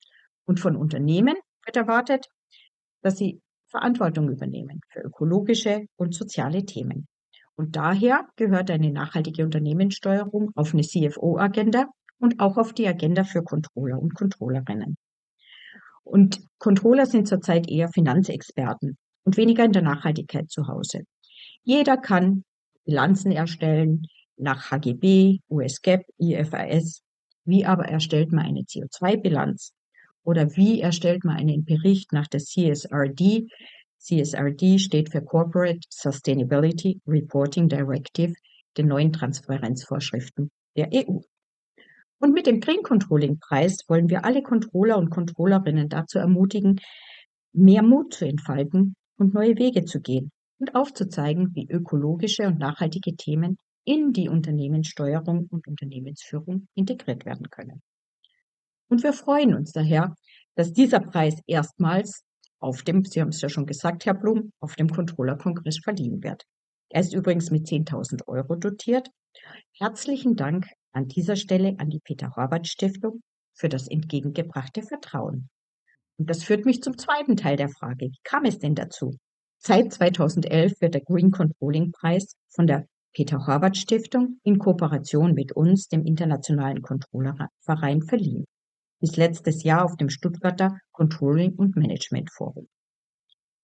Und 0.45 0.59
von 0.59 0.75
Unternehmen 0.75 1.37
wird 1.65 1.77
erwartet, 1.77 2.27
dass 3.03 3.17
sie 3.17 3.41
Verantwortung 3.71 4.29
übernehmen 4.29 4.81
für 4.89 5.01
ökologische 5.01 5.87
und 5.97 6.15
soziale 6.15 6.65
Themen. 6.65 7.07
Und 7.57 7.77
daher 7.77 8.27
gehört 8.37 8.71
eine 8.71 8.91
nachhaltige 8.91 9.45
Unternehmenssteuerung 9.45 10.51
auf 10.55 10.73
eine 10.73 10.83
CFO-Agenda 10.83 11.87
und 12.19 12.41
auch 12.41 12.57
auf 12.57 12.73
die 12.73 12.89
Agenda 12.89 13.25
für 13.25 13.43
Controller 13.43 14.01
und 14.01 14.15
Controllerinnen. 14.15 14.97
Und 16.03 16.41
Controller 16.59 17.07
sind 17.07 17.29
zurzeit 17.29 17.71
eher 17.71 17.89
Finanzexperten 17.89 18.97
und 19.25 19.37
weniger 19.37 19.65
in 19.65 19.73
der 19.73 19.83
Nachhaltigkeit 19.83 20.51
zu 20.51 20.67
Hause. 20.67 21.05
Jeder 21.63 21.97
kann 21.97 22.45
Bilanzen 22.85 23.31
erstellen 23.31 24.07
nach 24.37 24.71
HGB, 24.71 25.41
USGAP, 25.49 26.03
IFRS. 26.19 27.03
Wie 27.45 27.65
aber 27.65 27.85
erstellt 27.85 28.33
man 28.33 28.47
eine 28.47 28.63
CO2-Bilanz? 28.63 29.73
Oder 30.25 30.57
wie 30.57 30.81
erstellt 30.81 31.25
man 31.25 31.37
einen 31.37 31.65
Bericht 31.65 32.13
nach 32.13 32.27
der 32.27 32.41
CSRD? 32.41 33.49
CSRD 33.99 34.79
steht 34.79 35.11
für 35.11 35.23
Corporate 35.23 35.81
Sustainability 35.89 37.01
Reporting 37.07 37.69
Directive, 37.69 38.35
den 38.77 38.89
neuen 38.89 39.13
Transparenzvorschriften 39.13 40.51
der 40.77 40.89
EU. 40.93 41.21
Und 42.19 42.33
mit 42.35 42.47
dem 42.47 42.61
Green 42.61 42.83
Controlling 42.83 43.39
Preis 43.39 43.79
wollen 43.89 44.11
wir 44.11 44.25
alle 44.25 44.43
Controller 44.43 44.99
und 44.99 45.11
Controllerinnen 45.11 45.89
dazu 45.89 46.19
ermutigen, 46.19 46.81
mehr 47.53 47.83
Mut 47.83 48.15
zu 48.15 48.27
entfalten 48.27 48.95
und 49.17 49.35
neue 49.35 49.57
Wege 49.59 49.85
zu 49.85 50.01
gehen 50.01 50.31
und 50.59 50.75
aufzuzeigen, 50.75 51.55
wie 51.55 51.69
ökologische 51.69 52.47
und 52.47 52.59
nachhaltige 52.59 53.17
Themen 53.17 53.57
in 53.85 54.13
die 54.13 54.29
Unternehmenssteuerung 54.29 55.47
und 55.51 55.67
Unternehmensführung 55.67 56.69
integriert 56.75 57.25
werden 57.25 57.49
können. 57.51 57.83
Und 58.91 59.05
wir 59.05 59.13
freuen 59.13 59.55
uns 59.55 59.71
daher, 59.71 60.17
dass 60.57 60.73
dieser 60.73 60.99
Preis 60.99 61.37
erstmals 61.47 62.25
auf 62.59 62.83
dem, 62.83 63.05
Sie 63.05 63.21
haben 63.21 63.29
es 63.29 63.41
ja 63.41 63.49
schon 63.49 63.65
gesagt, 63.65 64.05
Herr 64.05 64.15
Blum, 64.15 64.53
auf 64.59 64.75
dem 64.75 64.89
Controller-Kongress 64.89 65.79
verliehen 65.79 66.23
wird. 66.25 66.43
Er 66.89 67.01
ist 67.01 67.15
übrigens 67.15 67.53
mit 67.53 67.67
10.000 67.67 68.27
Euro 68.27 68.57
dotiert. 68.57 69.09
Herzlichen 69.79 70.35
Dank 70.35 70.67
an 70.93 71.07
dieser 71.07 71.37
Stelle 71.37 71.77
an 71.79 71.89
die 71.89 72.01
Peter-Horvath-Stiftung 72.01 73.23
für 73.55 73.69
das 73.69 73.87
entgegengebrachte 73.87 74.83
Vertrauen. 74.83 75.49
Und 76.19 76.29
das 76.29 76.43
führt 76.43 76.67
mich 76.67 76.83
zum 76.83 76.99
zweiten 76.99 77.37
Teil 77.37 77.57
der 77.57 77.69
Frage. 77.69 78.07
Wie 78.07 78.21
kam 78.25 78.45
es 78.45 78.59
denn 78.59 78.75
dazu? 78.75 79.17
Seit 79.59 79.93
2011 79.93 80.81
wird 80.81 80.95
der 80.95 81.03
Green 81.03 81.31
Controlling 81.31 81.93
Preis 81.93 82.35
von 82.49 82.67
der 82.67 82.87
Peter-Horvath-Stiftung 83.15 84.41
in 84.43 84.59
Kooperation 84.59 85.33
mit 85.33 85.53
uns, 85.53 85.87
dem 85.87 86.05
Internationalen 86.05 86.83
Controllerverein, 86.83 88.03
verliehen 88.03 88.47
bis 89.01 89.17
letztes 89.17 89.65
Jahr 89.65 89.85
auf 89.85 89.97
dem 89.97 90.11
Stuttgarter 90.11 90.79
Controlling 90.93 91.55
und 91.55 91.77
Management 91.77 92.31
Forum. 92.31 92.69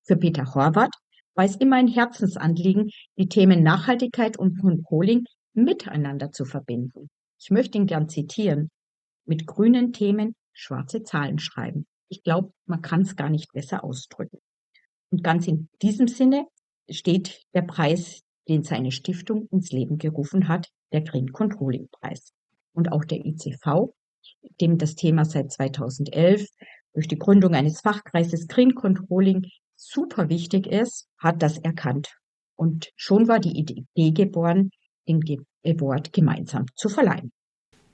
Für 0.04 0.16
Peter 0.16 0.54
Horvath 0.54 0.94
war 1.34 1.44
es 1.44 1.56
immer 1.56 1.76
ein 1.76 1.88
Herzensanliegen, 1.88 2.90
die 3.18 3.28
Themen 3.28 3.62
Nachhaltigkeit 3.62 4.38
und 4.38 4.58
Controlling 4.60 5.24
miteinander 5.52 6.32
zu 6.32 6.44
verbinden. 6.44 7.08
Ich 7.38 7.50
möchte 7.50 7.78
ihn 7.78 7.86
gern 7.86 8.08
zitieren. 8.08 8.70
Mit 9.26 9.46
grünen 9.46 9.92
Themen 9.92 10.34
schwarze 10.52 11.02
Zahlen 11.02 11.38
schreiben. 11.38 11.86
Ich 12.08 12.22
glaube, 12.22 12.52
man 12.66 12.82
kann 12.82 13.02
es 13.02 13.16
gar 13.16 13.28
nicht 13.28 13.52
besser 13.52 13.84
ausdrücken. 13.84 14.38
Und 15.10 15.22
ganz 15.22 15.46
in 15.46 15.68
diesem 15.82 16.08
Sinne 16.08 16.46
steht 16.88 17.42
der 17.54 17.62
Preis, 17.62 18.22
den 18.48 18.62
seine 18.62 18.92
Stiftung 18.92 19.48
ins 19.50 19.72
Leben 19.72 19.98
gerufen 19.98 20.48
hat, 20.48 20.68
der 20.92 21.02
Green 21.02 21.32
Controlling 21.32 21.88
Preis. 21.90 22.32
Und 22.72 22.92
auch 22.92 23.04
der 23.04 23.24
ICV 23.24 23.92
dem 24.60 24.78
das 24.78 24.94
Thema 24.94 25.24
seit 25.24 25.52
2011 25.52 26.46
durch 26.94 27.08
die 27.08 27.18
Gründung 27.18 27.54
eines 27.54 27.80
Fachkreises 27.80 28.48
Green 28.48 28.74
Controlling 28.74 29.46
super 29.76 30.28
wichtig 30.28 30.66
ist, 30.66 31.08
hat 31.18 31.42
das 31.42 31.58
erkannt. 31.58 32.16
Und 32.56 32.90
schon 32.96 33.28
war 33.28 33.38
die 33.38 33.58
Idee 33.58 34.10
geboren, 34.12 34.70
den 35.06 35.22
Award 35.64 36.12
gemeinsam 36.12 36.66
zu 36.74 36.88
verleihen. 36.88 37.32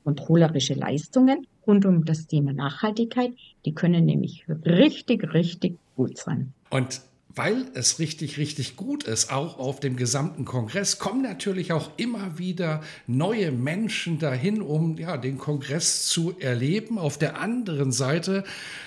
Controllerische 0.05 0.75
Leistungen 0.75 1.47
rund 1.67 1.85
um 1.85 2.05
das 2.05 2.27
Thema 2.27 2.53
Nachhaltigkeit, 2.53 3.33
die 3.65 3.75
können 3.75 4.05
nämlich 4.05 4.45
richtig, 4.49 5.33
richtig 5.35 5.79
gut 5.97 6.17
sein. 6.19 6.55
Und 6.71 7.03
weil 7.35 7.67
es 7.75 7.99
richtig, 7.99 8.37
richtig 8.39 8.77
gut 8.77 9.05
ist, 9.05 9.33
auch 9.33 9.59
auf 9.59 9.81
dem 9.81 9.97
gesamten 9.97 10.45
Kongress, 10.45 10.99
kommen 10.99 11.23
natürlich 11.23 11.73
auch 11.73 11.91
immer 11.97 12.39
wieder 12.39 12.83
neue 13.07 13.53
Menschen 13.53 14.19
dahin, 14.19 14.61
um 14.61 14.99
ja, 14.99 15.17
den 15.17 15.39
Kongress 15.39 16.07
zu 16.07 16.35
erleben. 16.39 16.99
Auf 16.99 17.19
der 17.19 17.41
anderen 17.41 17.93
Seite 17.93 18.45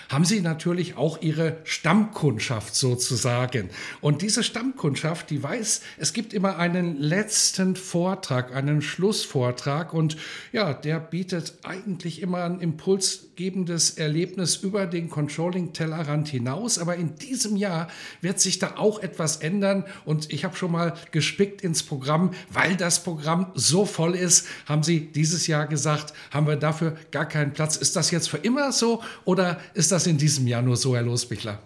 haben 0.10 0.25
sie 0.25 0.41
natürlich 0.41 0.97
auch 0.97 1.21
ihre 1.21 1.58
Stammkundschaft 1.63 2.75
sozusagen. 2.75 3.69
Und 4.01 4.21
diese 4.21 4.43
Stammkundschaft, 4.43 5.29
die 5.29 5.41
weiß, 5.41 5.81
es 5.97 6.13
gibt 6.13 6.34
immer 6.34 6.58
einen 6.58 6.97
letzten 6.97 7.75
Vortrag, 7.75 8.55
einen 8.55 8.81
Schlussvortrag 8.81 9.93
und 9.93 10.17
ja, 10.51 10.73
der 10.73 10.99
bietet 10.99 11.55
eigentlich 11.63 12.21
immer 12.21 12.43
ein 12.43 12.60
impulsgebendes 12.60 13.91
Erlebnis 13.91 14.58
über 14.58 14.86
den 14.86 15.10
Controlling-Tellerrand 15.10 16.27
hinaus. 16.27 16.77
Aber 16.77 16.95
in 16.95 17.15
diesem 17.15 17.55
Jahr 17.55 17.88
wird 18.21 18.35
sich 18.39 18.60
da 18.60 18.76
auch 18.78 19.00
etwas 19.00 19.38
ändern 19.38 19.86
und 20.06 20.32
ich 20.32 20.45
habe 20.45 20.56
schon 20.56 20.71
mal 20.71 20.93
gespickt 21.12 21.62
ins 21.62 21.84
Programm, 21.84 22.32
weil 22.52 22.76
das 22.76 23.04
Programm 23.04 23.48
so 23.56 23.86
voll 23.86 24.15
ist, 24.15 24.48
haben 24.65 24.84
sie 24.84 25.08
dieses 25.08 25.48
Jahr 25.48 25.67
gesagt, 25.67 26.13
haben 26.32 26.48
wir 26.48 26.56
dafür 26.56 26.95
gar 27.12 27.28
keinen 27.28 27.54
Platz. 27.54 27.76
Ist 27.76 27.95
das 27.95 28.12
jetzt 28.12 28.30
für 28.30 28.38
immer 28.38 28.71
so 28.71 29.02
oder 29.26 29.60
ist 29.74 29.91
das 29.91 29.95
das 29.95 30.08
in 30.08 30.17
diesem 30.17 30.45
Jahr 30.45 30.62
nur 30.62 30.76
so, 30.76 30.93
Herr 30.95 31.04
Losbichler? 31.04 31.58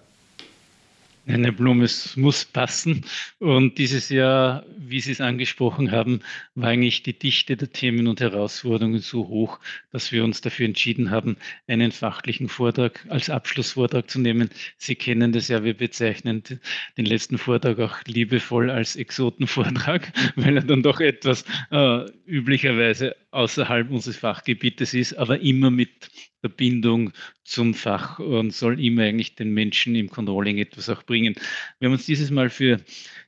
Eine 1.29 1.51
Blume, 1.51 1.87
muss 2.15 2.43
passen. 2.45 3.05
Und 3.37 3.77
dieses 3.77 4.09
Jahr, 4.09 4.65
wie 4.79 4.99
Sie 4.99 5.11
es 5.11 5.21
angesprochen 5.21 5.91
haben, 5.91 6.21
war 6.55 6.69
eigentlich 6.69 7.03
die 7.03 7.17
Dichte 7.17 7.55
der 7.55 7.71
Themen 7.71 8.07
und 8.07 8.19
Herausforderungen 8.19 8.97
so 8.97 9.27
hoch, 9.27 9.59
dass 9.91 10.11
wir 10.11 10.23
uns 10.23 10.41
dafür 10.41 10.65
entschieden 10.65 11.11
haben, 11.11 11.37
einen 11.67 11.91
fachlichen 11.91 12.49
Vortrag 12.49 13.05
als 13.09 13.29
Abschlussvortrag 13.29 14.09
zu 14.09 14.19
nehmen. 14.19 14.49
Sie 14.79 14.95
kennen 14.95 15.31
das 15.31 15.49
ja, 15.49 15.63
wir 15.63 15.75
bezeichnen 15.75 16.41
den 16.97 17.05
letzten 17.05 17.37
Vortrag 17.37 17.77
auch 17.77 17.97
liebevoll 18.07 18.71
als 18.71 18.95
Exotenvortrag, 18.95 20.11
weil 20.35 20.57
er 20.57 20.63
dann 20.63 20.81
doch 20.81 20.99
etwas 20.99 21.45
äh, 21.69 22.05
üblicherweise 22.25 23.15
außerhalb 23.31 23.91
unseres 23.91 24.17
Fachgebietes 24.17 24.93
ist, 24.93 25.13
aber 25.13 25.39
immer 25.39 25.69
mit 25.69 26.09
Verbindung 26.41 27.11
zum 27.43 27.73
Fach 27.73 28.19
und 28.19 28.53
soll 28.53 28.79
immer 28.83 29.03
eigentlich 29.03 29.35
den 29.35 29.53
Menschen 29.53 29.95
im 29.95 30.09
Controlling 30.09 30.57
etwas 30.57 30.89
auch 30.89 31.03
bringen. 31.03 31.35
Wir 31.79 31.87
haben 31.87 31.93
uns 31.93 32.05
dieses 32.05 32.31
Mal 32.31 32.49
für 32.49 32.79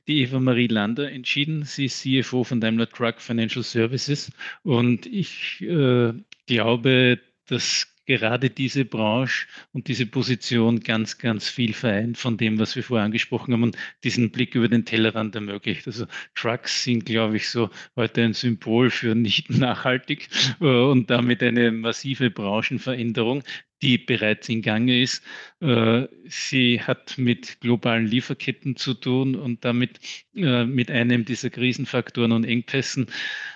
die 0.08 0.22
Eva 0.22 0.40
Marie 0.40 0.66
Lander 0.66 1.10
entschieden. 1.10 1.64
Sie 1.64 1.86
ist 1.86 2.00
CFO 2.00 2.44
von 2.44 2.60
Daimler 2.60 2.88
Truck 2.88 3.20
Financial 3.20 3.62
Services 3.62 4.32
und 4.62 5.06
ich 5.06 5.60
äh, 5.60 6.12
glaube, 6.46 7.20
dass 7.46 7.86
gerade 8.18 8.50
diese 8.50 8.84
Branche 8.84 9.46
und 9.72 9.88
diese 9.88 10.04
Position 10.06 10.80
ganz, 10.80 11.16
ganz 11.16 11.48
viel 11.48 11.72
vereint 11.72 12.18
von 12.18 12.36
dem, 12.36 12.58
was 12.58 12.76
wir 12.76 12.82
vorher 12.82 13.06
angesprochen 13.06 13.54
haben 13.54 13.62
und 13.62 13.76
diesen 14.04 14.30
Blick 14.30 14.54
über 14.54 14.68
den 14.68 14.84
Tellerrand 14.84 15.34
ermöglicht. 15.34 15.86
Also 15.86 16.06
Trucks 16.34 16.84
sind, 16.84 17.06
glaube 17.06 17.36
ich, 17.36 17.48
so 17.48 17.70
heute 17.96 18.22
ein 18.22 18.34
Symbol 18.34 18.90
für 18.90 19.14
nicht 19.14 19.50
nachhaltig 19.58 20.28
äh, 20.60 20.64
und 20.64 21.08
damit 21.10 21.42
eine 21.42 21.72
massive 21.72 22.30
Branchenveränderung, 22.30 23.42
die 23.82 23.98
bereits 23.98 24.48
in 24.48 24.62
Gange 24.62 25.02
ist. 25.02 25.22
Äh, 25.60 26.06
sie 26.26 26.80
hat 26.80 27.18
mit 27.18 27.60
globalen 27.60 28.06
Lieferketten 28.06 28.76
zu 28.76 28.94
tun 28.94 29.34
und 29.34 29.64
damit 29.64 29.98
äh, 30.34 30.64
mit 30.64 30.90
einem 30.90 31.24
dieser 31.24 31.50
Krisenfaktoren 31.50 32.32
und 32.32 32.44
Engpässen. 32.44 33.06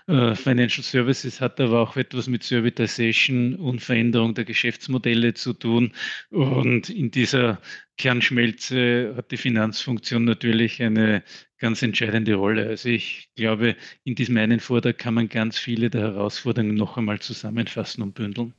Äh, 0.09 0.35
Financial 0.35 0.83
Services 0.83 1.41
hat 1.41 1.61
aber 1.61 1.81
auch 1.81 1.97
etwas 1.97 2.27
mit 2.27 2.43
Servitization 2.43 3.55
und 3.55 3.81
Veränderung 3.81 4.35
der 4.35 4.45
Geschäftsmodelle 4.45 5.35
zu 5.35 5.53
tun. 5.53 5.93
Und 6.31 6.91
in 6.91 7.11
dieser 7.11 7.61
Kernschmelze 7.97 9.15
hat 9.17 9.31
die 9.31 9.37
Finanzfunktion 9.37 10.25
natürlich 10.25 10.83
eine 10.83 11.23
ganz 11.59 11.83
entscheidende 11.83 12.35
Rolle. 12.35 12.67
Also 12.67 12.89
ich 12.89 13.31
glaube, 13.37 13.77
in 14.05 14.15
diesem 14.15 14.37
einen 14.37 14.61
Vortrag 14.61 14.99
kann 14.99 15.15
man 15.15 15.29
ganz 15.29 15.59
viele 15.59 15.89
der 15.89 16.03
Herausforderungen 16.03 16.75
noch 16.75 16.97
einmal 16.97 17.21
zusammenfassen 17.21 18.03
und 18.03 18.15
bündeln. 18.15 18.53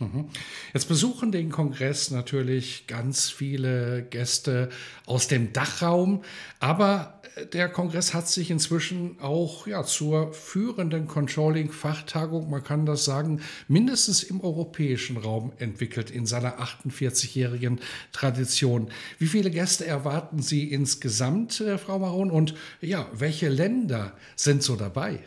Mhm. 0.00 0.28
Jetzt 0.72 0.86
besuchen 0.86 1.32
den 1.32 1.50
Kongress 1.50 2.12
natürlich 2.12 2.86
ganz 2.86 3.30
viele 3.30 4.04
Gäste 4.08 4.68
aus 5.06 5.26
dem 5.26 5.52
Dachraum, 5.52 6.22
aber 6.60 7.20
äh, 7.34 7.46
der 7.46 7.68
Kongress 7.68 8.14
hat 8.14 8.28
sich 8.28 8.52
inzwischen 8.52 9.20
auch 9.20 9.66
ja, 9.66 9.82
zur 9.82 10.32
führenden 10.32 11.08
Controlling-Fachtagung, 11.08 12.48
man 12.48 12.62
kann 12.62 12.86
das 12.86 13.04
sagen, 13.04 13.40
mindestens 13.66 14.22
im 14.22 14.40
europäischen 14.40 15.16
Raum 15.16 15.52
entwickelt 15.58 16.12
in 16.12 16.26
seiner 16.26 16.60
48-jährigen 16.60 17.80
Tradition. 18.12 18.92
Wie 19.18 19.26
viele 19.26 19.50
Gäste 19.50 19.84
erwarten 19.84 20.42
Sie 20.42 20.70
insgesamt, 20.70 21.60
äh, 21.60 21.76
Frau 21.76 21.98
Maron, 21.98 22.30
und 22.30 22.54
ja, 22.80 23.08
welche 23.12 23.48
Länder 23.48 24.12
sind 24.36 24.62
so 24.62 24.76
dabei? 24.76 25.18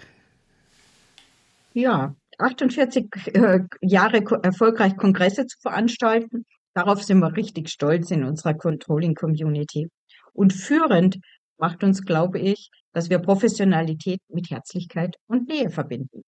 Ja, 1.74 2.16
48 2.38 3.08
äh, 3.34 3.60
Jahre 3.82 4.24
erfolgreich 4.44 4.96
Kongresse 4.98 5.46
zu 5.46 5.58
veranstalten. 5.62 6.46
Darauf 6.74 7.04
sind 7.04 7.20
wir 7.20 7.36
richtig 7.36 7.70
stolz 7.70 8.12
in 8.12 8.24
unserer 8.24 8.54
Controlling 8.54 9.16
Community. 9.16 9.90
Und 10.34 10.54
führend 10.54 11.18
macht 11.58 11.84
uns, 11.84 12.04
glaube 12.04 12.40
ich, 12.40 12.70
dass 12.94 13.10
wir 13.10 13.20
Professionalität 13.20 14.20
mit 14.30 14.50
Herzlichkeit 14.50 15.16
und 15.28 15.48
Nähe 15.48 15.70
verbinden. 15.70 16.24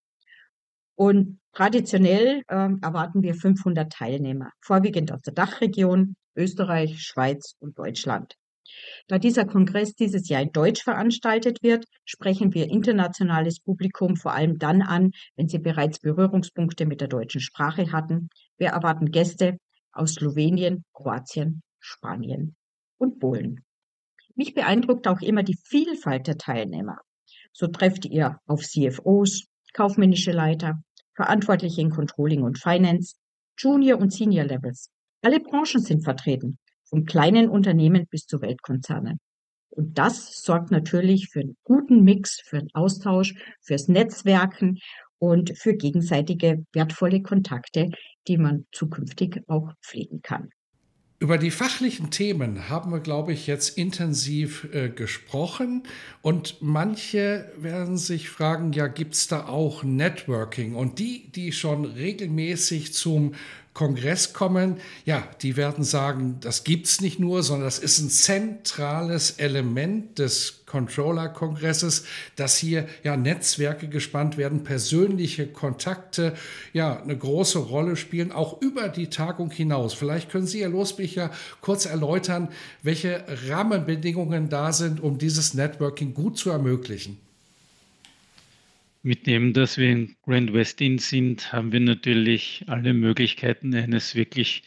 Und 0.95 1.39
traditionell 1.53 2.43
äh, 2.47 2.69
erwarten 2.81 3.23
wir 3.23 3.33
500 3.33 3.91
Teilnehmer, 3.91 4.51
vorwiegend 4.61 5.11
aus 5.11 5.21
der 5.21 5.33
Dachregion, 5.33 6.15
Österreich, 6.35 7.01
Schweiz 7.01 7.55
und 7.59 7.77
Deutschland. 7.79 8.35
Da 9.07 9.19
dieser 9.19 9.45
Kongress 9.45 9.95
dieses 9.95 10.29
Jahr 10.29 10.41
in 10.41 10.51
Deutsch 10.51 10.83
veranstaltet 10.83 11.61
wird, 11.61 11.85
sprechen 12.05 12.53
wir 12.53 12.69
internationales 12.69 13.59
Publikum 13.59 14.15
vor 14.15 14.33
allem 14.33 14.57
dann 14.59 14.81
an, 14.81 15.11
wenn 15.35 15.47
sie 15.47 15.59
bereits 15.59 15.99
Berührungspunkte 15.99 16.85
mit 16.85 17.01
der 17.01 17.07
deutschen 17.07 17.41
Sprache 17.41 17.91
hatten. 17.91 18.29
Wir 18.57 18.69
erwarten 18.69 19.11
Gäste 19.11 19.57
aus 19.91 20.13
Slowenien, 20.13 20.85
Kroatien, 20.93 21.61
Spanien 21.79 22.55
und 22.97 23.19
Polen. 23.19 23.63
Mich 24.35 24.53
beeindruckt 24.53 25.07
auch 25.07 25.21
immer 25.21 25.43
die 25.43 25.57
Vielfalt 25.65 26.27
der 26.27 26.37
Teilnehmer. 26.37 26.99
So 27.51 27.67
trefft 27.67 28.05
ihr 28.05 28.39
auf 28.47 28.63
CFOs, 28.63 29.45
kaufmännische 29.73 30.31
Leiter, 30.31 30.81
Verantwortliche 31.15 31.81
in 31.81 31.91
Controlling 31.91 32.41
und 32.41 32.57
Finance, 32.57 33.15
Junior 33.57 33.99
und 33.99 34.11
Senior 34.11 34.45
Levels. 34.45 34.89
Alle 35.21 35.39
Branchen 35.39 35.81
sind 35.81 36.03
vertreten 36.03 36.57
von 36.93 37.05
kleinen 37.05 37.49
Unternehmen 37.49 38.05
bis 38.07 38.27
zu 38.27 38.39
Weltkonzernen. 38.39 39.19
Und 39.71 39.97
das 39.97 40.43
sorgt 40.43 40.69
natürlich 40.69 41.29
für 41.29 41.39
einen 41.39 41.57
guten 41.63 42.03
Mix, 42.03 42.39
für 42.45 42.59
einen 42.59 42.69
Austausch, 42.75 43.33
fürs 43.61 43.87
Netzwerken 43.87 44.77
und 45.17 45.57
für 45.57 45.73
gegenseitige 45.73 46.63
wertvolle 46.71 47.23
Kontakte, 47.23 47.89
die 48.27 48.37
man 48.37 48.67
zukünftig 48.71 49.41
auch 49.47 49.71
pflegen 49.81 50.21
kann. 50.21 50.49
Über 51.17 51.39
die 51.39 51.51
fachlichen 51.51 52.11
Themen 52.11 52.69
haben 52.69 52.91
wir, 52.91 52.99
glaube 52.99 53.33
ich, 53.33 53.47
jetzt 53.47 53.75
intensiv 53.77 54.67
äh, 54.73 54.89
gesprochen. 54.89 55.83
Und 56.21 56.57
manche 56.59 57.51
werden 57.57 57.97
sich 57.97 58.29
fragen, 58.29 58.73
ja, 58.73 58.87
gibt 58.87 59.15
es 59.15 59.27
da 59.27 59.47
auch 59.47 59.83
Networking? 59.83 60.75
Und 60.75 60.99
die, 60.99 61.31
die 61.31 61.53
schon 61.53 61.85
regelmäßig 61.85 62.93
zum 62.93 63.33
Kongress 63.73 64.33
kommen, 64.33 64.77
ja, 65.03 65.27
die 65.41 65.57
werden 65.57 65.83
sagen, 65.83 66.37
das 66.41 66.63
gibt 66.63 66.85
es 66.85 67.01
nicht 67.01 67.19
nur, 67.19 67.41
sondern 67.41 67.65
das 67.65 67.79
ist 67.79 67.99
ein 67.99 68.09
zentrales 68.09 69.31
Element 69.31 70.19
des 70.19 70.63
Controller-Kongresses, 70.67 72.05
dass 72.35 72.55
hier 72.57 72.87
ja 73.03 73.17
Netzwerke 73.17 73.87
gespannt 73.87 74.37
werden, 74.37 74.63
persönliche 74.63 75.47
Kontakte 75.47 76.33
ja 76.71 77.01
eine 77.01 77.17
große 77.17 77.57
Rolle 77.59 77.95
spielen, 77.95 78.31
auch 78.31 78.61
über 78.61 78.89
die 78.89 79.09
Tagung 79.09 79.49
hinaus. 79.49 79.93
Vielleicht 79.93 80.29
können 80.29 80.47
Sie, 80.47 80.61
Herr 80.61 80.69
Losbicher, 80.69 81.31
kurz 81.61 81.85
erläutern, 81.85 82.49
welche 82.83 83.23
Rahmenbedingungen 83.47 84.49
da 84.49 84.71
sind, 84.71 85.01
um 85.01 85.17
dieses 85.17 85.55
Networking 85.55 86.13
gut 86.13 86.37
zu 86.37 86.51
ermöglichen. 86.51 87.17
Mit 89.05 89.27
dem, 89.27 89.51
dass 89.51 89.77
wir 89.77 89.89
in 89.91 90.15
Grand 90.21 90.53
Westin 90.53 90.97
sind, 90.97 91.51
haben 91.51 91.73
wir 91.73 91.81
natürlich 91.81 92.63
alle 92.67 92.93
Möglichkeiten 92.93 93.75
eines 93.75 94.15
wirklich 94.15 94.63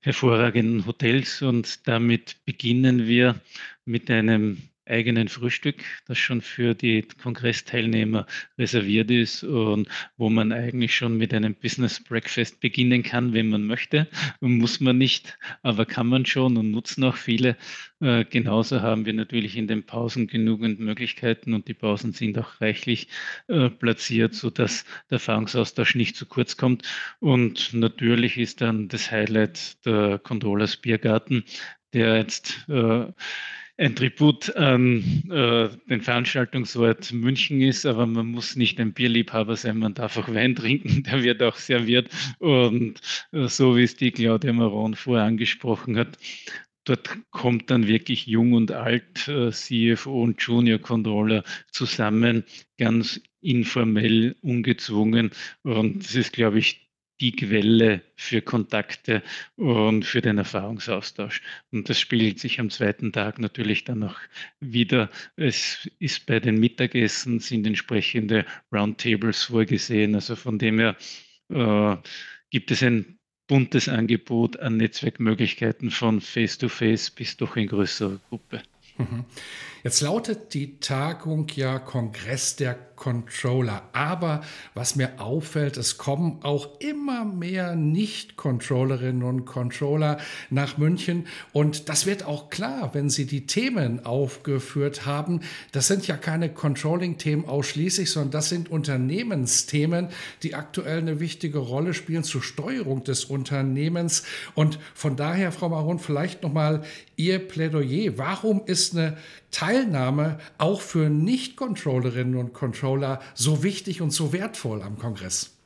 hervorragenden 0.00 0.84
Hotels. 0.84 1.40
Und 1.40 1.88
damit 1.88 2.36
beginnen 2.44 3.06
wir 3.06 3.40
mit 3.86 4.10
einem 4.10 4.58
eigenen 4.88 5.28
Frühstück, 5.28 5.76
das 6.06 6.18
schon 6.18 6.40
für 6.40 6.74
die 6.74 7.02
Kongressteilnehmer 7.22 8.26
reserviert 8.58 9.10
ist 9.10 9.44
und 9.44 9.88
wo 10.16 10.30
man 10.30 10.52
eigentlich 10.52 10.94
schon 10.94 11.16
mit 11.16 11.34
einem 11.34 11.54
Business 11.54 12.02
Breakfast 12.02 12.60
beginnen 12.60 13.02
kann, 13.02 13.32
wenn 13.32 13.48
man 13.48 13.64
möchte. 13.66 14.08
Muss 14.40 14.80
man 14.80 14.98
nicht, 14.98 15.38
aber 15.62 15.86
kann 15.86 16.06
man 16.06 16.26
schon 16.26 16.56
und 16.56 16.70
nutzen 16.70 17.04
auch 17.04 17.16
viele. 17.16 17.56
Äh, 18.00 18.24
genauso 18.24 18.80
haben 18.80 19.06
wir 19.06 19.12
natürlich 19.12 19.56
in 19.56 19.66
den 19.66 19.84
Pausen 19.84 20.26
genügend 20.28 20.78
Möglichkeiten 20.78 21.52
und 21.54 21.66
die 21.68 21.74
Pausen 21.74 22.12
sind 22.12 22.38
auch 22.38 22.60
reichlich 22.60 23.08
äh, 23.48 23.70
platziert, 23.70 24.34
sodass 24.34 24.84
der 25.10 25.16
Erfahrungsaustausch 25.16 25.94
nicht 25.94 26.16
zu 26.16 26.26
kurz 26.26 26.56
kommt. 26.56 26.84
Und 27.20 27.74
natürlich 27.74 28.38
ist 28.38 28.60
dann 28.60 28.88
das 28.88 29.10
Highlight 29.10 29.84
der 29.84 30.18
Controllers 30.18 30.76
Biergarten, 30.76 31.44
der 31.92 32.18
jetzt 32.18 32.68
äh, 32.68 33.06
ein 33.78 33.94
Tribut 33.94 34.54
an 34.56 35.24
äh, 35.30 35.68
den 35.88 36.00
Veranstaltungsort 36.02 37.12
München 37.12 37.60
ist, 37.60 37.86
aber 37.86 38.06
man 38.06 38.26
muss 38.26 38.56
nicht 38.56 38.80
ein 38.80 38.92
Bierliebhaber 38.92 39.56
sein, 39.56 39.78
man 39.78 39.94
darf 39.94 40.18
auch 40.18 40.28
Wein 40.28 40.56
trinken, 40.56 41.02
der 41.04 41.22
wird 41.22 41.42
auch 41.42 41.56
serviert. 41.56 42.10
Und 42.40 43.00
äh, 43.32 43.46
so 43.46 43.76
wie 43.76 43.84
es 43.84 43.96
die 43.96 44.10
Claudia 44.10 44.52
Maron 44.52 44.94
vorher 44.94 45.26
angesprochen 45.26 45.96
hat, 45.96 46.18
dort 46.84 47.08
kommt 47.30 47.70
dann 47.70 47.86
wirklich 47.86 48.26
jung 48.26 48.52
und 48.54 48.72
alt, 48.72 49.28
äh, 49.28 49.52
CFO 49.52 50.22
und 50.24 50.42
Junior 50.42 50.80
Controller 50.80 51.44
zusammen, 51.70 52.44
ganz 52.78 53.20
informell, 53.40 54.34
ungezwungen. 54.40 55.30
Und 55.62 56.04
das 56.04 56.16
ist, 56.16 56.32
glaube 56.32 56.58
ich, 56.58 56.87
die 57.20 57.32
Quelle 57.32 58.02
für 58.16 58.42
Kontakte 58.42 59.22
und 59.56 60.04
für 60.04 60.20
den 60.20 60.38
Erfahrungsaustausch. 60.38 61.42
Und 61.72 61.88
das 61.88 61.98
spiegelt 61.98 62.38
sich 62.38 62.60
am 62.60 62.70
zweiten 62.70 63.12
Tag 63.12 63.38
natürlich 63.38 63.84
dann 63.84 64.04
auch 64.04 64.18
wieder. 64.60 65.10
Es 65.36 65.88
ist 65.98 66.26
bei 66.26 66.40
den 66.40 66.60
Mittagessen 66.60 67.40
sind 67.40 67.66
entsprechende 67.66 68.46
Roundtables 68.72 69.44
vorgesehen. 69.44 70.14
Also 70.14 70.36
von 70.36 70.58
dem 70.58 70.78
her 70.78 70.96
äh, 71.50 71.96
gibt 72.50 72.70
es 72.70 72.82
ein 72.82 73.18
buntes 73.48 73.88
Angebot 73.88 74.58
an 74.60 74.76
Netzwerkmöglichkeiten 74.76 75.90
von 75.90 76.20
Face-to-Face 76.20 77.10
-face 77.10 77.14
bis 77.16 77.36
doch 77.36 77.56
in 77.56 77.66
größerer 77.66 78.20
Gruppe. 78.28 78.62
Mhm. 78.98 79.24
Jetzt 79.82 80.00
lautet 80.02 80.54
die 80.54 80.78
Tagung 80.80 81.48
ja 81.54 81.78
Kongress 81.78 82.56
der 82.56 82.87
Controller. 82.98 83.82
Aber 83.92 84.42
was 84.74 84.96
mir 84.96 85.20
auffällt, 85.20 85.76
es 85.76 85.98
kommen 85.98 86.40
auch 86.42 86.80
immer 86.80 87.24
mehr 87.24 87.76
Nicht-Controllerinnen 87.76 89.22
und 89.22 89.44
Controller 89.44 90.18
nach 90.50 90.78
München. 90.78 91.28
Und 91.52 91.88
das 91.88 92.06
wird 92.06 92.24
auch 92.24 92.50
klar, 92.50 92.90
wenn 92.94 93.08
Sie 93.08 93.24
die 93.24 93.46
Themen 93.46 94.04
aufgeführt 94.04 95.06
haben. 95.06 95.40
Das 95.70 95.86
sind 95.86 96.08
ja 96.08 96.16
keine 96.16 96.48
Controlling-Themen 96.48 97.44
ausschließlich, 97.46 98.10
sondern 98.10 98.32
das 98.32 98.48
sind 98.48 98.68
Unternehmensthemen, 98.68 100.08
die 100.42 100.56
aktuell 100.56 100.98
eine 100.98 101.20
wichtige 101.20 101.58
Rolle 101.58 101.94
spielen 101.94 102.24
zur 102.24 102.42
Steuerung 102.42 103.04
des 103.04 103.24
Unternehmens. 103.24 104.24
Und 104.54 104.80
von 104.94 105.14
daher, 105.14 105.52
Frau 105.52 105.68
Maron, 105.68 106.00
vielleicht 106.00 106.42
nochmal 106.42 106.82
Ihr 107.16 107.38
Plädoyer. 107.38 108.18
Warum 108.18 108.62
ist 108.66 108.96
eine 108.96 109.16
Teilnahme 109.50 110.38
auch 110.58 110.80
für 110.80 111.08
Nicht-Controllerinnen 111.08 112.36
und 112.36 112.52
Controller 112.52 113.20
so 113.34 113.62
wichtig 113.62 114.02
und 114.02 114.10
so 114.10 114.32
wertvoll 114.32 114.82
am 114.82 114.98
Kongress? 114.98 115.58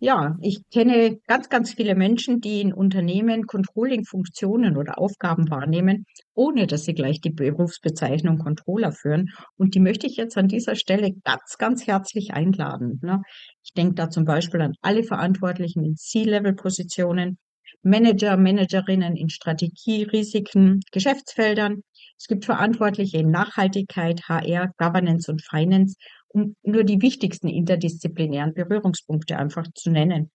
Ja, 0.00 0.36
ich 0.42 0.60
kenne 0.70 1.18
ganz, 1.26 1.48
ganz 1.48 1.72
viele 1.72 1.94
Menschen, 1.94 2.42
die 2.42 2.60
in 2.60 2.74
Unternehmen 2.74 3.46
Controlling-Funktionen 3.46 4.76
oder 4.76 4.98
Aufgaben 4.98 5.48
wahrnehmen, 5.48 6.04
ohne 6.34 6.66
dass 6.66 6.84
sie 6.84 6.92
gleich 6.92 7.22
die 7.22 7.30
Berufsbezeichnung 7.30 8.36
Controller 8.36 8.92
führen. 8.92 9.30
Und 9.56 9.74
die 9.74 9.80
möchte 9.80 10.06
ich 10.06 10.16
jetzt 10.16 10.36
an 10.36 10.48
dieser 10.48 10.74
Stelle 10.74 11.12
ganz, 11.24 11.56
ganz 11.58 11.86
herzlich 11.86 12.34
einladen. 12.34 13.00
Ne? 13.02 13.22
Ich 13.64 13.72
denke 13.72 13.94
da 13.94 14.10
zum 14.10 14.26
Beispiel 14.26 14.60
an 14.60 14.74
alle 14.82 15.04
Verantwortlichen 15.04 15.82
in 15.82 15.96
C-Level-Positionen, 15.96 17.38
Manager, 17.82 18.36
Managerinnen 18.36 19.16
in 19.16 19.30
Strategie, 19.30 20.02
Risiken, 20.02 20.80
Geschäftsfeldern, 20.92 21.82
es 22.18 22.26
gibt 22.26 22.44
Verantwortliche 22.44 23.18
in 23.18 23.30
Nachhaltigkeit, 23.30 24.22
HR, 24.28 24.72
Governance 24.78 25.30
und 25.30 25.42
Finance, 25.42 25.96
um 26.28 26.56
nur 26.62 26.84
die 26.84 27.02
wichtigsten 27.02 27.48
interdisziplinären 27.48 28.54
Berührungspunkte 28.54 29.36
einfach 29.36 29.66
zu 29.74 29.90
nennen. 29.90 30.30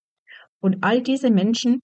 Und 0.59 0.77
all 0.81 1.01
diese 1.01 1.31
Menschen 1.31 1.81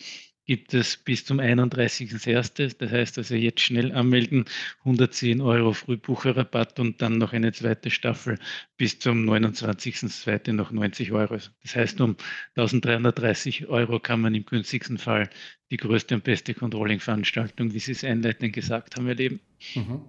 gibt 0.48 0.74
es 0.74 0.98
bis 0.98 1.26
zum 1.26 1.40
31.01. 1.40 2.78
Das 2.80 2.92
heißt 2.92 3.18
also 3.18 3.36
jetzt 3.36 3.62
schnell 3.62 3.92
anmelden, 3.92 4.46
110 4.80 5.42
Euro 5.42 5.74
Frühbucherrabatt 5.74 6.80
und 6.80 7.02
dann 7.02 7.18
noch 7.18 7.34
eine 7.34 7.52
zweite 7.52 7.92
Staffel 7.92 8.40
bis 8.78 8.98
zum 8.98 9.30
29.02. 9.30 10.54
noch 10.54 10.72
90 10.72 11.12
Euro. 11.12 11.38
Das 11.64 11.76
heißt, 11.76 12.02
um 12.02 12.16
1330 12.56 13.68
Euro 13.68 14.00
kann 14.00 14.22
man 14.22 14.34
im 14.34 14.46
günstigsten 14.46 14.98
Fall 14.98 15.30
die 15.70 15.78
größte 15.78 16.16
und 16.16 16.24
beste 16.24 16.54
Controlling-Veranstaltung, 16.54 17.74
wie 17.74 17.80
Sie 17.80 17.92
es 17.92 18.06
einleitend 18.06 18.54
gesagt 18.54 18.96
haben, 18.96 19.08
erleben. 19.08 19.42
Mhm. 19.76 20.02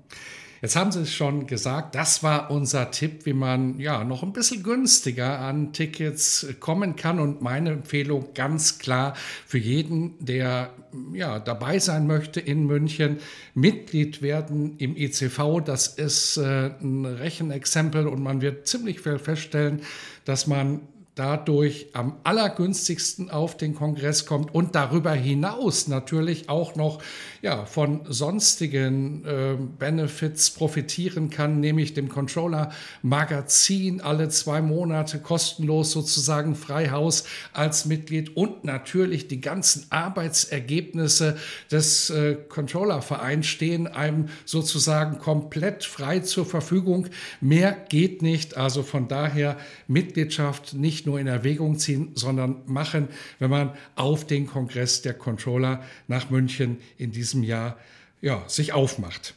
Jetzt 0.61 0.75
haben 0.75 0.91
Sie 0.91 1.03
es 1.03 1.13
schon 1.13 1.47
gesagt, 1.47 1.95
das 1.95 2.23
war 2.25 2.51
unser 2.51 2.91
Tipp, 2.91 3.27
wie 3.27 3.33
man 3.33 3.79
ja 3.79 4.03
noch 4.03 4.25
ein 4.25 4.33
bisschen 4.33 4.65
günstiger 4.65 5.39
an 5.39 5.73
Tickets 5.73 6.47
kommen 6.59 6.97
kann. 6.97 7.21
Und 7.21 7.43
meine 7.43 7.71
Empfehlung 7.71 8.35
ganz 8.35 8.79
klar 8.79 9.15
für 9.47 9.59
jeden, 9.59 10.15
der 10.19 10.71
ja 11.13 11.39
dabei 11.39 11.79
sein 11.79 12.09
möchte 12.09 12.41
in 12.41 12.67
München, 12.67 13.19
Mitglied 13.55 14.21
werden 14.21 14.77
im 14.79 14.97
ECV. 14.97 15.61
Das 15.65 15.87
ist 15.87 16.39
äh, 16.39 16.71
ein 16.81 17.05
Rechenexempel 17.05 18.09
und 18.09 18.21
man 18.21 18.41
wird 18.41 18.67
ziemlich 18.67 19.01
viel 19.01 19.19
feststellen, 19.19 19.83
dass 20.25 20.49
man 20.49 20.81
dadurch 21.19 21.89
am 21.95 22.15
allergünstigsten 22.23 23.29
auf 23.29 23.57
den 23.57 23.75
Kongress 23.75 24.25
kommt 24.25 24.55
und 24.55 24.77
darüber 24.77 25.13
hinaus 25.13 25.89
natürlich 25.89 26.49
auch 26.49 26.77
noch 26.77 27.03
ja, 27.43 27.65
von 27.65 28.03
sonstigen 28.09 29.25
äh, 29.25 29.57
Benefits 29.79 30.51
profitieren 30.51 31.29
kann, 31.29 31.59
nämlich 31.59 31.95
dem 31.95 32.09
Controller-Magazin 32.09 34.01
alle 34.01 34.29
zwei 34.29 34.63
Monate 34.63 35.19
kostenlos 35.19 35.91
sozusagen 35.91 36.55
Freihaus 36.55 37.25
als 37.53 37.85
Mitglied 37.85 38.37
und 38.37 38.63
natürlich 38.63 39.27
die 39.27 39.41
ganzen 39.41 39.87
Arbeitsergebnisse 39.91 41.37
des 41.71 42.11
äh, 42.11 42.37
Controller-Vereins 42.49 43.47
stehen 43.47 43.89
einem 43.89 44.29
sozusagen 44.45 45.19
komplett 45.19 45.85
frei 45.85 46.21
zur 46.21 46.47
Verfügung. 46.47 47.09
Mehr 47.41 47.73
geht 47.89 48.23
nicht, 48.23 48.57
also 48.57 48.85
von 48.85 49.09
daher 49.09 49.57
Mitgliedschaft 49.89 50.75
nicht 50.75 51.08
nur 51.09 51.19
in 51.19 51.27
Erwägung 51.27 51.79
ziehen, 51.79 52.13
sondern 52.15 52.63
machen, 52.67 53.09
wenn 53.39 53.51
man 53.51 53.73
auf 53.97 54.27
den 54.27 54.47
Kongress 54.47 55.01
der 55.01 55.15
Controller 55.15 55.83
nach 56.07 56.29
München 56.29 56.79
in 56.99 57.11
diesem 57.11 57.43
Jahr 57.43 57.79
ja, 58.21 58.45
sich 58.47 58.75
aufmacht. 58.75 59.35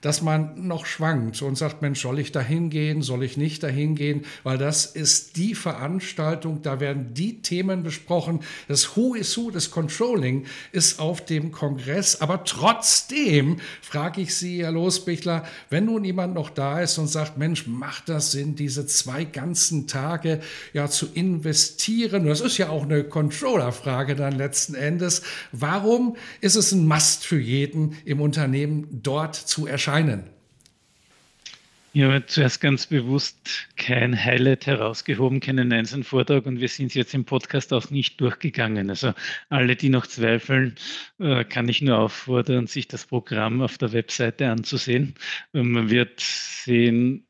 dass 0.01 0.21
man 0.21 0.67
noch 0.67 0.85
schwankt 0.85 1.41
und 1.41 1.57
sagt, 1.57 1.81
Mensch, 1.81 2.01
soll 2.01 2.19
ich 2.19 2.31
da 2.31 2.41
hingehen, 2.41 3.01
soll 3.03 3.23
ich 3.23 3.37
nicht 3.37 3.61
da 3.63 3.67
hingehen, 3.67 4.25
weil 4.43 4.57
das 4.57 4.87
ist 4.87 5.37
die 5.37 5.53
Veranstaltung, 5.53 6.61
da 6.63 6.79
werden 6.79 7.13
die 7.13 7.41
Themen 7.41 7.83
besprochen. 7.83 8.41
Das 8.67 8.95
Who 8.95 9.13
is 9.13 9.37
Who 9.37 9.51
des 9.51 9.69
Controlling 9.69 10.45
ist 10.71 10.99
auf 10.99 11.23
dem 11.23 11.51
Kongress, 11.51 12.19
aber 12.19 12.43
trotzdem 12.43 13.57
frage 13.81 14.21
ich 14.21 14.35
Sie, 14.35 14.63
Herr 14.63 14.71
Losbichler, 14.71 15.43
wenn 15.69 15.85
nun 15.85 16.03
jemand 16.03 16.33
noch 16.33 16.49
da 16.49 16.81
ist 16.81 16.97
und 16.97 17.07
sagt, 17.07 17.37
Mensch, 17.37 17.67
macht 17.67 18.09
das 18.09 18.31
Sinn, 18.31 18.55
diese 18.55 18.87
zwei 18.87 19.23
ganzen 19.23 19.87
Tage 19.87 20.41
ja 20.73 20.87
zu 20.87 21.07
investieren? 21.13 22.25
Das 22.25 22.41
ist 22.41 22.57
ja 22.57 22.69
auch 22.69 22.83
eine 22.83 23.03
Controller-Frage 23.03 24.15
dann 24.15 24.33
letzten 24.33 24.73
Endes. 24.73 25.21
Warum 25.51 26.15
ist 26.41 26.55
es 26.55 26.71
ein 26.71 26.87
Must 26.87 27.25
für 27.25 27.39
jeden 27.39 27.95
im 28.05 28.19
Unternehmen 28.19 28.87
dort 29.03 29.35
zu 29.35 29.67
erscheinen? 29.67 29.90
Erscheinen? 29.91 30.23
Ich 31.93 32.01
habe 32.03 32.25
zuerst 32.25 32.61
ganz 32.61 32.87
bewusst 32.87 33.67
kein 33.75 34.17
Highlight 34.17 34.65
herausgehoben, 34.65 35.41
keinen 35.41 35.73
einzelnen 35.73 36.05
Vortrag 36.05 36.45
und 36.45 36.61
wir 36.61 36.69
sind 36.69 36.95
jetzt 36.95 37.13
im 37.13 37.25
Podcast 37.25 37.73
auch 37.73 37.89
nicht 37.89 38.21
durchgegangen. 38.21 38.89
Also 38.89 39.13
alle, 39.49 39.75
die 39.75 39.89
noch 39.89 40.07
zweifeln, 40.07 40.75
äh, 41.19 41.43
kann 41.43 41.67
ich 41.67 41.81
nur 41.81 41.97
auffordern, 41.97 42.67
sich 42.67 42.87
das 42.87 43.05
Programm 43.05 43.61
auf 43.61 43.77
der 43.77 43.91
Webseite 43.91 44.49
anzusehen. 44.49 45.15
Man 45.51 45.89
wird 45.89 46.21
sehen, 46.21 47.27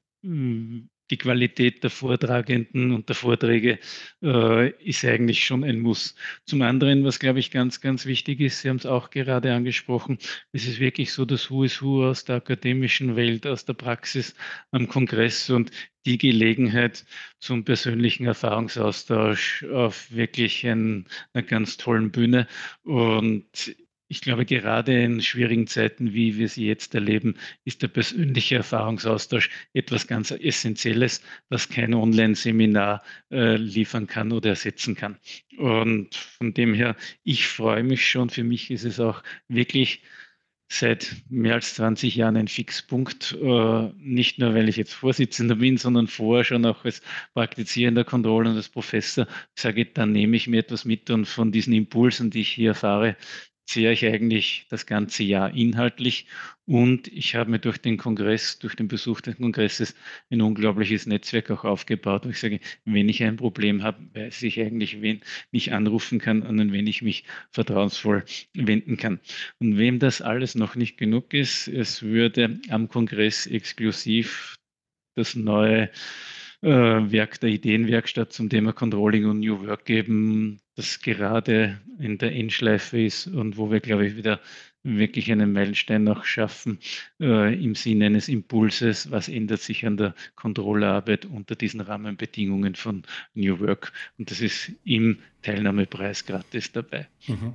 die 1.11 1.17
Qualität 1.17 1.83
der 1.83 1.89
Vortragenden 1.89 2.91
und 2.91 3.09
der 3.09 3.15
Vorträge 3.15 3.79
äh, 4.23 4.69
ist 4.83 5.05
eigentlich 5.05 5.45
schon 5.45 5.63
ein 5.63 5.79
Muss. 5.79 6.15
Zum 6.45 6.61
anderen, 6.61 7.03
was 7.03 7.19
glaube 7.19 7.39
ich 7.39 7.51
ganz, 7.51 7.81
ganz 7.81 8.05
wichtig 8.05 8.39
ist, 8.39 8.61
Sie 8.61 8.69
haben 8.69 8.77
es 8.77 8.85
auch 8.85 9.09
gerade 9.11 9.53
angesprochen, 9.53 10.17
es 10.53 10.65
ist 10.65 10.79
wirklich 10.79 11.11
so 11.11 11.25
das 11.25 11.51
Who 11.51 11.65
is 11.65 11.81
Who 11.81 12.07
aus 12.09 12.25
der 12.25 12.37
akademischen 12.37 13.15
Welt, 13.15 13.45
aus 13.45 13.65
der 13.65 13.73
Praxis 13.73 14.35
am 14.71 14.87
Kongress 14.87 15.49
und 15.49 15.71
die 16.05 16.17
Gelegenheit 16.17 17.05
zum 17.39 17.63
persönlichen 17.63 18.25
Erfahrungsaustausch 18.25 19.65
auf 19.65 20.11
wirklich 20.11 20.65
ein, 20.65 21.05
einer 21.33 21.43
ganz 21.43 21.77
tollen 21.77 22.11
Bühne. 22.11 22.47
Und 22.83 23.75
ich 24.11 24.19
glaube, 24.19 24.45
gerade 24.45 25.03
in 25.03 25.21
schwierigen 25.21 25.67
Zeiten, 25.67 26.13
wie 26.13 26.37
wir 26.37 26.49
sie 26.49 26.67
jetzt 26.67 26.93
erleben, 26.93 27.35
ist 27.63 27.81
der 27.81 27.87
persönliche 27.87 28.55
Erfahrungsaustausch 28.57 29.49
etwas 29.73 30.05
ganz 30.05 30.31
Essentielles, 30.31 31.21
was 31.47 31.69
kein 31.69 31.93
Online-Seminar 31.93 33.03
äh, 33.31 33.55
liefern 33.55 34.07
kann 34.07 34.33
oder 34.33 34.49
ersetzen 34.49 34.95
kann. 34.95 35.17
Und 35.57 36.13
von 36.13 36.53
dem 36.53 36.73
her, 36.73 36.97
ich 37.23 37.47
freue 37.47 37.83
mich 37.83 38.05
schon. 38.05 38.29
Für 38.29 38.43
mich 38.43 38.69
ist 38.69 38.83
es 38.83 38.99
auch 38.99 39.23
wirklich 39.47 40.01
seit 40.67 41.15
mehr 41.29 41.55
als 41.55 41.75
20 41.75 42.15
Jahren 42.15 42.37
ein 42.37 42.47
Fixpunkt, 42.49 43.37
äh, 43.41 43.89
nicht 43.97 44.39
nur 44.39 44.53
weil 44.55 44.69
ich 44.69 44.77
jetzt 44.77 44.93
Vorsitzender 44.93 45.55
bin, 45.55 45.77
sondern 45.77 46.07
vorher 46.07 46.45
schon 46.45 46.65
auch 46.65 46.85
als 46.85 47.01
praktizierender 47.33 48.05
Controller 48.05 48.51
und 48.51 48.55
als 48.57 48.69
Professor 48.69 49.27
sage, 49.53 49.85
dann 49.85 50.13
nehme 50.13 50.37
ich 50.37 50.47
mir 50.47 50.59
etwas 50.59 50.85
mit 50.85 51.09
und 51.09 51.25
von 51.25 51.51
diesen 51.51 51.73
Impulsen, 51.73 52.29
die 52.29 52.41
ich 52.41 52.49
hier 52.49 52.69
erfahre, 52.69 53.17
sehe 53.71 53.91
ich 53.91 54.05
eigentlich 54.05 54.65
das 54.69 54.85
ganze 54.85 55.23
Jahr 55.23 55.53
inhaltlich 55.53 56.27
und 56.65 57.07
ich 57.07 57.35
habe 57.35 57.51
mir 57.51 57.59
durch 57.59 57.77
den 57.77 57.97
Kongress, 57.97 58.59
durch 58.59 58.75
den 58.75 58.87
Besuch 58.87 59.21
des 59.21 59.37
Kongresses 59.37 59.95
ein 60.29 60.41
unglaubliches 60.41 61.05
Netzwerk 61.05 61.51
auch 61.51 61.65
aufgebaut, 61.65 62.25
wo 62.25 62.29
ich 62.29 62.39
sage, 62.39 62.59
wenn 62.85 63.09
ich 63.09 63.23
ein 63.23 63.37
Problem 63.37 63.83
habe, 63.83 63.99
weiß 64.13 64.43
ich 64.43 64.59
eigentlich, 64.59 65.01
wen 65.01 65.21
ich 65.51 65.73
anrufen 65.73 66.19
kann 66.19 66.43
und 66.43 66.59
an 66.59 66.71
wen 66.71 66.87
ich 66.87 67.01
mich 67.01 67.23
vertrauensvoll 67.51 68.23
wenden 68.53 68.97
kann. 68.97 69.19
Und 69.59 69.77
wem 69.77 69.99
das 69.99 70.21
alles 70.21 70.55
noch 70.55 70.75
nicht 70.75 70.97
genug 70.97 71.33
ist, 71.33 71.67
es 71.67 72.03
würde 72.03 72.59
am 72.69 72.87
Kongress 72.89 73.47
exklusiv 73.47 74.55
das 75.15 75.35
neue 75.35 75.89
Werk 76.61 77.39
der 77.39 77.49
Ideenwerkstatt 77.49 78.33
zum 78.33 78.49
Thema 78.49 78.71
Controlling 78.71 79.25
und 79.25 79.39
New 79.39 79.65
Work 79.65 79.85
geben, 79.85 80.59
das 80.75 81.01
gerade 81.01 81.79
in 81.99 82.17
der 82.19 82.33
Endschleife 82.33 83.01
ist 83.01 83.27
und 83.27 83.57
wo 83.57 83.71
wir, 83.71 83.79
glaube 83.79 84.05
ich, 84.05 84.15
wieder 84.15 84.39
wirklich 84.83 85.31
einen 85.31 85.53
Meilenstein 85.53 86.03
noch 86.03 86.25
schaffen 86.25 86.79
äh, 87.19 87.53
im 87.53 87.75
Sinne 87.75 88.07
eines 88.07 88.27
Impulses, 88.27 89.11
was 89.11 89.29
ändert 89.29 89.61
sich 89.61 89.85
an 89.85 89.97
der 89.97 90.15
Kontrollarbeit 90.35 91.25
unter 91.25 91.55
diesen 91.55 91.81
Rahmenbedingungen 91.81 92.75
von 92.75 93.03
New 93.33 93.59
Work. 93.59 93.93
Und 94.17 94.31
das 94.31 94.41
ist 94.41 94.71
im 94.83 95.19
Teilnahmepreis 95.43 96.25
gratis 96.25 96.71
dabei. 96.71 97.07
Mhm. 97.27 97.53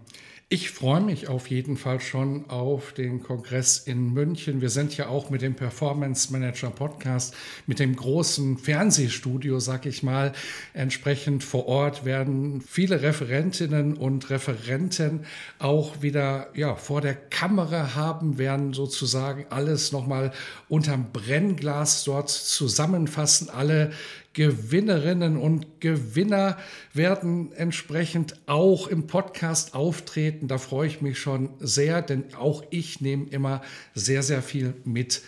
Ich 0.48 0.70
freue 0.70 1.00
mich 1.00 1.26
auf 1.26 1.50
jeden 1.50 1.76
Fall 1.76 1.98
schon 1.98 2.48
auf 2.48 2.92
den 2.92 3.20
Kongress 3.20 3.78
in 3.78 4.12
München. 4.12 4.60
Wir 4.60 4.70
sind 4.70 4.96
ja 4.96 5.08
auch 5.08 5.28
mit 5.28 5.42
dem 5.42 5.56
Performance 5.56 6.32
Manager 6.32 6.70
Podcast, 6.70 7.34
mit 7.66 7.80
dem 7.80 7.96
großen 7.96 8.56
Fernsehstudio, 8.56 9.58
sag 9.58 9.86
ich 9.86 10.04
mal, 10.04 10.34
entsprechend 10.72 11.42
vor 11.42 11.66
Ort 11.66 12.04
werden 12.04 12.60
viele 12.60 13.02
Referentinnen 13.02 13.94
und 13.94 14.30
Referenten 14.30 15.26
auch 15.58 16.00
wieder 16.02 16.46
ja, 16.54 16.76
vor 16.76 17.00
der 17.00 17.16
Kamera 17.16 17.96
haben, 17.96 18.38
werden 18.38 18.72
sozusagen 18.72 19.46
alles 19.50 19.90
nochmal 19.90 20.30
unterm 20.68 21.10
Brennglas 21.12 22.04
dort 22.04 22.30
zusammenfassen, 22.30 23.50
alle 23.50 23.90
Gewinnerinnen 24.36 25.38
und 25.38 25.80
Gewinner 25.80 26.58
werden 26.92 27.52
entsprechend 27.52 28.38
auch 28.44 28.86
im 28.86 29.06
Podcast 29.06 29.74
auftreten. 29.74 30.46
Da 30.46 30.58
freue 30.58 30.88
ich 30.88 31.00
mich 31.00 31.18
schon 31.18 31.48
sehr, 31.58 32.02
denn 32.02 32.34
auch 32.34 32.62
ich 32.68 33.00
nehme 33.00 33.30
immer 33.30 33.62
sehr, 33.94 34.22
sehr 34.22 34.42
viel 34.42 34.74
mit 34.84 35.22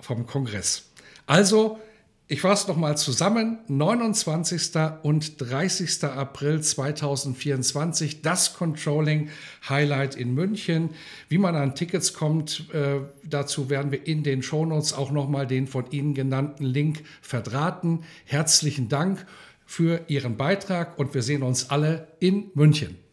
vom 0.00 0.26
Kongress. 0.26 0.90
Also 1.26 1.78
ich 2.30 2.42
fasse 2.42 2.68
nochmal 2.68 2.98
zusammen. 2.98 3.58
29. 3.68 4.72
und 5.02 5.40
30. 5.40 6.04
April 6.04 6.60
2024, 6.60 8.20
das 8.20 8.52
Controlling 8.52 9.30
Highlight 9.66 10.14
in 10.14 10.34
München. 10.34 10.90
Wie 11.30 11.38
man 11.38 11.56
an 11.56 11.74
Tickets 11.74 12.12
kommt, 12.12 12.66
äh, 12.74 13.00
dazu 13.24 13.70
werden 13.70 13.92
wir 13.92 14.06
in 14.06 14.24
den 14.24 14.42
Shownotes 14.42 14.92
auch 14.92 15.10
nochmal 15.10 15.46
den 15.46 15.66
von 15.66 15.90
Ihnen 15.90 16.12
genannten 16.12 16.64
Link 16.64 17.02
verdrahten. 17.22 18.04
Herzlichen 18.26 18.90
Dank 18.90 19.26
für 19.64 20.02
Ihren 20.08 20.36
Beitrag 20.36 20.98
und 20.98 21.14
wir 21.14 21.22
sehen 21.22 21.42
uns 21.42 21.70
alle 21.70 22.08
in 22.20 22.50
München. 22.54 23.07